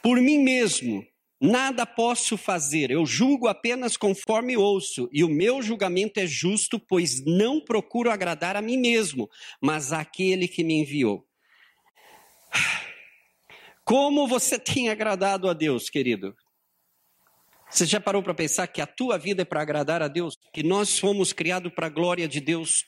[0.00, 1.04] Por mim mesmo
[1.40, 7.24] nada posso fazer, eu julgo apenas conforme ouço, e o meu julgamento é justo, pois
[7.24, 9.28] não procuro agradar a mim mesmo,
[9.60, 11.26] mas àquele que me enviou.
[13.84, 16.36] Como você tem agradado a Deus, querido?
[17.68, 20.36] Você já parou para pensar que a tua vida é para agradar a Deus?
[20.52, 22.84] Que nós fomos criados para a glória de Deus?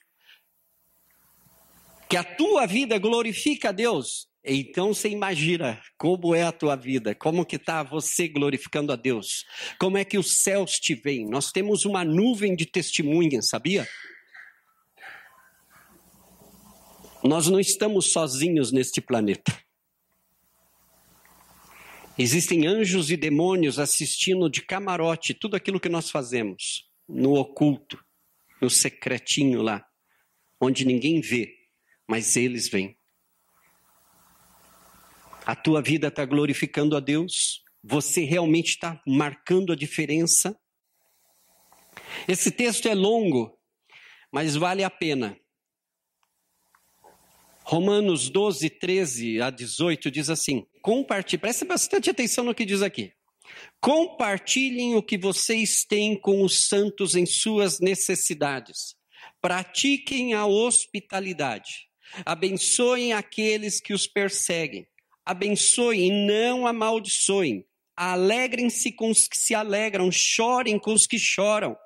[2.12, 4.28] Que a tua vida glorifica a Deus?
[4.44, 9.46] Então você imagina como é a tua vida, como que está você glorificando a Deus,
[9.78, 11.26] como é que os céus te veem.
[11.26, 13.88] Nós temos uma nuvem de testemunhas, sabia?
[17.24, 19.58] Nós não estamos sozinhos neste planeta.
[22.18, 27.98] Existem anjos e demônios assistindo de camarote tudo aquilo que nós fazemos, no oculto,
[28.60, 29.82] no secretinho lá,
[30.60, 31.61] onde ninguém vê,
[32.12, 32.94] mas eles vêm.
[35.46, 37.64] A tua vida está glorificando a Deus?
[37.82, 40.54] Você realmente está marcando a diferença?
[42.28, 43.58] Esse texto é longo,
[44.30, 45.34] mas vale a pena.
[47.64, 53.14] Romanos 12, 13 a 18 diz assim: compartilhe, preste bastante atenção no que diz aqui.
[53.80, 58.96] Compartilhem o que vocês têm com os santos em suas necessidades.
[59.40, 61.90] Pratiquem a hospitalidade.
[62.24, 64.86] Abençoem aqueles que os perseguem.
[65.24, 67.64] Abençoem e não amaldiçoem.
[67.96, 70.10] Alegrem-se com os que se alegram.
[70.10, 71.76] Chorem com os que choram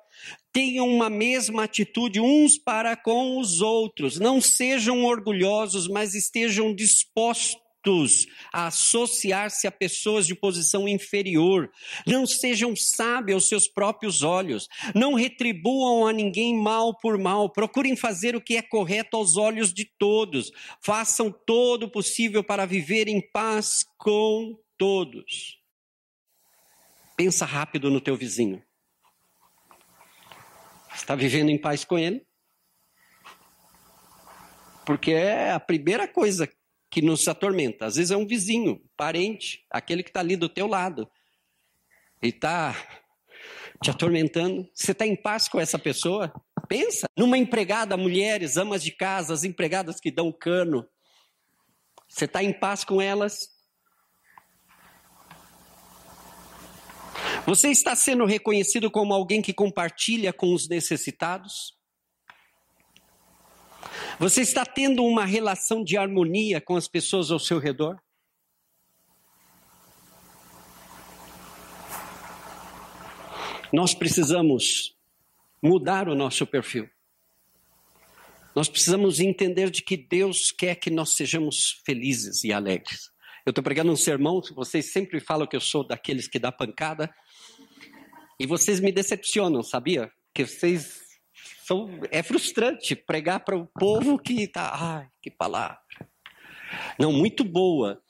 [0.51, 4.19] tenham uma mesma atitude uns para com os outros.
[4.19, 7.66] Não sejam orgulhosos, mas estejam dispostos
[8.51, 11.71] a associar-se a pessoas de posição inferior.
[12.05, 14.67] Não sejam sábios aos seus próprios olhos.
[14.93, 17.49] Não retribuam a ninguém mal por mal.
[17.49, 20.51] Procurem fazer o que é correto aos olhos de todos.
[20.81, 25.57] Façam todo o possível para viver em paz com todos.
[27.15, 28.61] Pensa rápido no teu vizinho.
[30.93, 32.25] Está vivendo em paz com ele?
[34.85, 36.49] Porque é a primeira coisa
[36.89, 37.85] que nos atormenta.
[37.85, 41.09] Às vezes é um vizinho, parente, aquele que está ali do teu lado.
[42.21, 42.75] E está
[43.81, 44.67] te atormentando.
[44.73, 46.33] Você está em paz com essa pessoa?
[46.67, 50.87] Pensa numa empregada, mulheres, amas de casa, as empregadas que dão cano.
[52.07, 53.49] Você está em paz com elas?
[57.45, 61.76] Você está sendo reconhecido como alguém que compartilha com os necessitados?
[64.19, 68.01] Você está tendo uma relação de harmonia com as pessoas ao seu redor?
[73.71, 74.97] Nós precisamos
[75.61, 76.89] mudar o nosso perfil.
[78.55, 83.11] Nós precisamos entender de que Deus quer que nós sejamos felizes e alegres.
[83.45, 87.13] Eu estou pregando um sermão, vocês sempre falam que eu sou daqueles que dá pancada,
[88.39, 90.11] E vocês me decepcionam, sabia?
[90.33, 91.06] Que vocês
[91.67, 91.99] são.
[92.09, 94.71] É frustrante pregar para o povo que está.
[94.73, 95.77] Ai, que palavra.
[96.97, 98.01] Não, muito boa.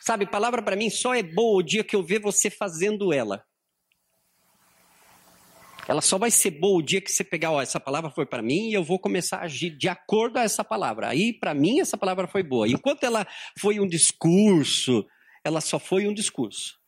[0.00, 3.44] Sabe, palavra para mim só é boa o dia que eu ver você fazendo ela.
[5.86, 8.42] Ela só vai ser boa o dia que você pegar, ó, essa palavra foi para
[8.42, 11.08] mim e eu vou começar a agir de acordo a essa palavra.
[11.08, 12.68] Aí, para mim, essa palavra foi boa.
[12.68, 13.26] Enquanto ela
[13.58, 15.06] foi um discurso,
[15.42, 16.78] ela só foi um discurso.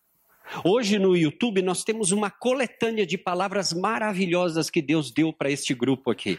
[0.65, 5.75] Hoje no YouTube nós temos uma coletânea de palavras maravilhosas que Deus deu para este
[5.75, 6.39] grupo aqui.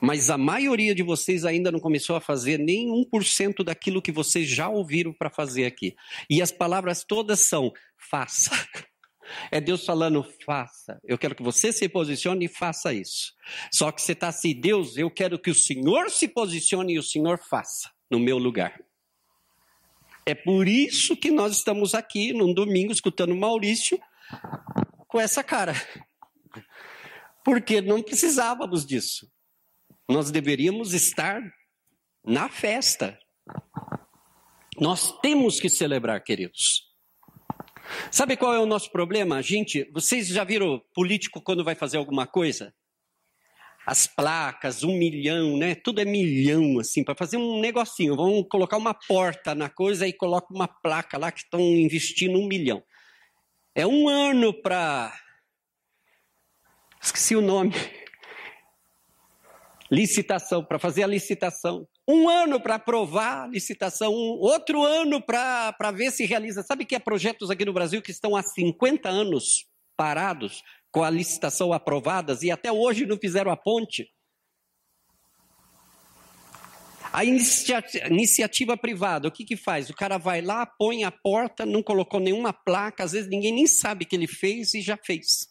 [0.00, 4.48] Mas a maioria de vocês ainda não começou a fazer nem 1% daquilo que vocês
[4.48, 5.94] já ouviram para fazer aqui.
[6.28, 8.50] E as palavras todas são: faça.
[9.50, 10.98] É Deus falando, faça.
[11.04, 13.34] Eu quero que você se posicione e faça isso.
[13.70, 17.02] Só que você está assim, Deus, eu quero que o Senhor se posicione e o
[17.02, 18.80] Senhor faça no meu lugar.
[20.28, 23.98] É por isso que nós estamos aqui num domingo escutando Maurício
[25.06, 25.72] com essa cara.
[27.42, 29.26] Porque não precisávamos disso.
[30.06, 31.40] Nós deveríamos estar
[32.22, 33.18] na festa.
[34.78, 36.86] Nós temos que celebrar, queridos.
[38.10, 39.42] Sabe qual é o nosso problema?
[39.42, 42.74] Gente, vocês já viram político quando vai fazer alguma coisa?
[43.88, 45.74] As placas, um milhão, né?
[45.74, 48.14] Tudo é milhão, assim, para fazer um negocinho.
[48.14, 52.46] Vamos colocar uma porta na coisa e coloca uma placa lá que estão investindo um
[52.46, 52.82] milhão.
[53.74, 55.18] É um ano para.
[57.00, 57.72] Esqueci o nome.
[59.90, 61.88] Licitação, para fazer a licitação.
[62.06, 66.62] Um ano para aprovar a licitação, outro ano para ver se realiza.
[66.62, 69.66] Sabe que há projetos aqui no Brasil que estão há 50 anos
[69.96, 74.08] parados, com a licitação aprovadas, e até hoje não fizeram a ponte?
[77.12, 79.88] A iniciativa, iniciativa privada, o que, que faz?
[79.88, 83.66] O cara vai lá, põe a porta, não colocou nenhuma placa, às vezes ninguém nem
[83.66, 85.48] sabe que ele fez e já fez.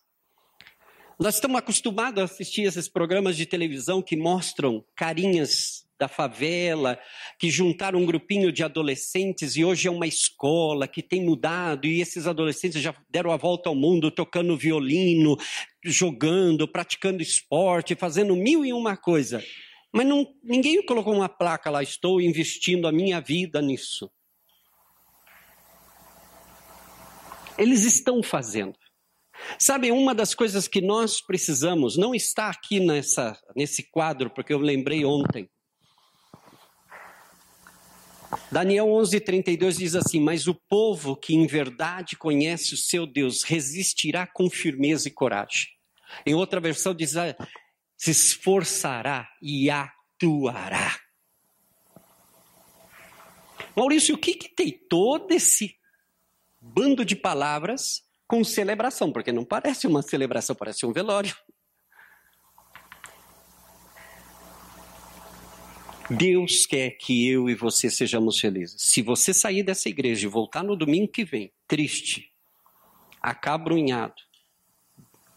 [1.19, 6.99] Nós estamos acostumados a assistir esses programas de televisão que mostram carinhas da favela,
[7.39, 12.01] que juntaram um grupinho de adolescentes e hoje é uma escola que tem mudado e
[12.01, 15.35] esses adolescentes já deram a volta ao mundo tocando violino,
[15.83, 19.43] jogando, praticando esporte, fazendo mil e uma coisa.
[19.91, 24.11] Mas não, ninguém colocou uma placa lá, estou investindo a minha vida nisso.
[27.57, 28.77] Eles estão fazendo.
[29.59, 34.59] Sabe, uma das coisas que nós precisamos, não está aqui nessa, nesse quadro, porque eu
[34.59, 35.49] lembrei ontem,
[38.51, 44.27] Daniel 11:32 diz assim: "Mas o povo que em verdade conhece o seu Deus resistirá
[44.27, 45.67] com firmeza e coragem."
[46.25, 47.35] Em outra versão diz: ah,
[47.95, 50.97] "Se esforçará e atuará."
[53.75, 55.75] Maurício, o que, que tem todo esse
[56.59, 59.11] bando de palavras com celebração?
[59.11, 61.35] Porque não parece uma celebração, parece um velório.
[66.09, 68.81] Deus quer que eu e você sejamos felizes.
[68.81, 72.31] Se você sair dessa igreja e voltar no domingo que vem, triste,
[73.21, 74.27] acabrunhado,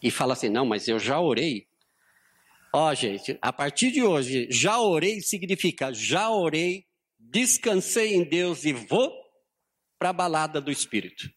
[0.02, 1.66] e falar assim: não, mas eu já orei.
[2.72, 6.86] Ó, oh, gente, a partir de hoje, já orei significa já orei,
[7.18, 9.12] descansei em Deus e vou
[9.98, 11.30] para a balada do Espírito.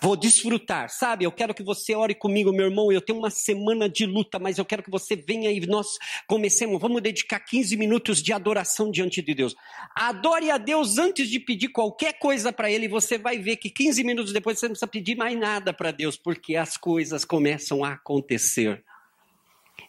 [0.00, 1.24] Vou desfrutar, sabe?
[1.24, 2.90] Eu quero que você ore comigo, meu irmão.
[2.92, 6.80] Eu tenho uma semana de luta, mas eu quero que você venha e nós comecemos.
[6.80, 9.54] Vamos dedicar 15 minutos de adoração diante de Deus.
[9.94, 12.88] Adore a Deus antes de pedir qualquer coisa para Ele.
[12.88, 16.16] Você vai ver que 15 minutos depois você não precisa pedir mais nada para Deus,
[16.16, 18.82] porque as coisas começam a acontecer.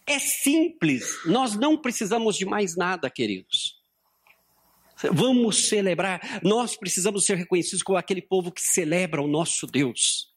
[0.06, 3.73] É simples, nós não precisamos de mais nada, queridos.
[5.12, 6.42] Vamos celebrar.
[6.44, 10.32] Nós precisamos ser reconhecidos como aquele povo que celebra o nosso Deus.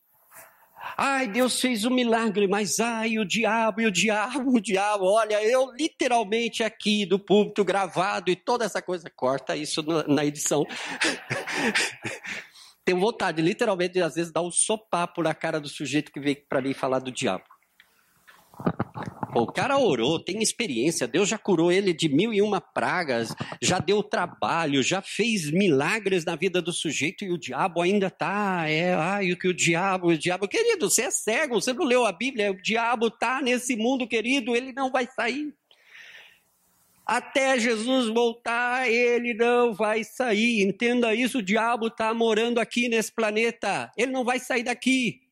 [0.97, 5.07] Ai, Deus fez um milagre, mas ai, o diabo, e o diabo, o diabo.
[5.07, 10.64] Olha, eu literalmente aqui do púlpito gravado e toda essa coisa, corta isso na edição.
[12.85, 16.62] Tenho vontade, literalmente, às vezes dar um sopapo na cara do sujeito que veio para
[16.62, 17.45] mim falar do diabo.
[19.35, 23.79] O cara orou, tem experiência, Deus já curou ele de mil e uma pragas, já
[23.79, 28.95] deu trabalho, já fez milagres na vida do sujeito e o diabo ainda tá, é,
[28.95, 32.13] ai, o que o diabo, o diabo, querido, você é cego, você não leu a
[32.13, 35.53] Bíblia, o diabo tá nesse mundo, querido, ele não vai sair.
[37.07, 40.63] Até Jesus voltar, ele não vai sair.
[40.63, 43.93] Entenda isso, o diabo está morando aqui nesse planeta.
[43.97, 45.26] Ele não vai sair daqui.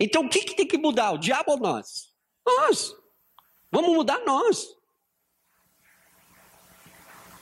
[0.00, 1.12] Então o que, que tem que mudar?
[1.12, 2.12] O diabo ou nós?
[2.46, 2.94] Nós.
[3.70, 4.66] Vamos mudar nós.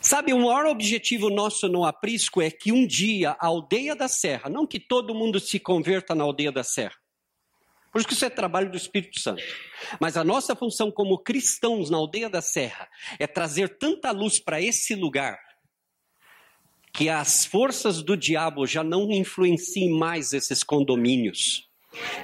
[0.00, 4.50] Sabe, o maior objetivo nosso no aprisco é que um dia a aldeia da Serra,
[4.50, 6.96] não que todo mundo se converta na aldeia da Serra,
[7.92, 9.42] por isso que isso é trabalho do Espírito Santo.
[10.00, 12.88] Mas a nossa função como cristãos na aldeia da Serra
[13.18, 15.38] é trazer tanta luz para esse lugar
[16.90, 21.70] que as forças do diabo já não influenciem mais esses condomínios.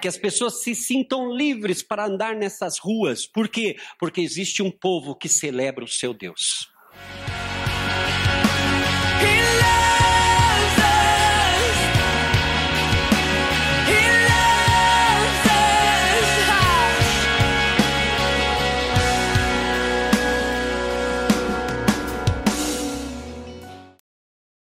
[0.00, 3.26] Que as pessoas se sintam livres para andar nessas ruas.
[3.26, 3.76] Por quê?
[3.98, 6.70] Porque existe um povo que celebra o seu Deus.
[9.20, 10.07] He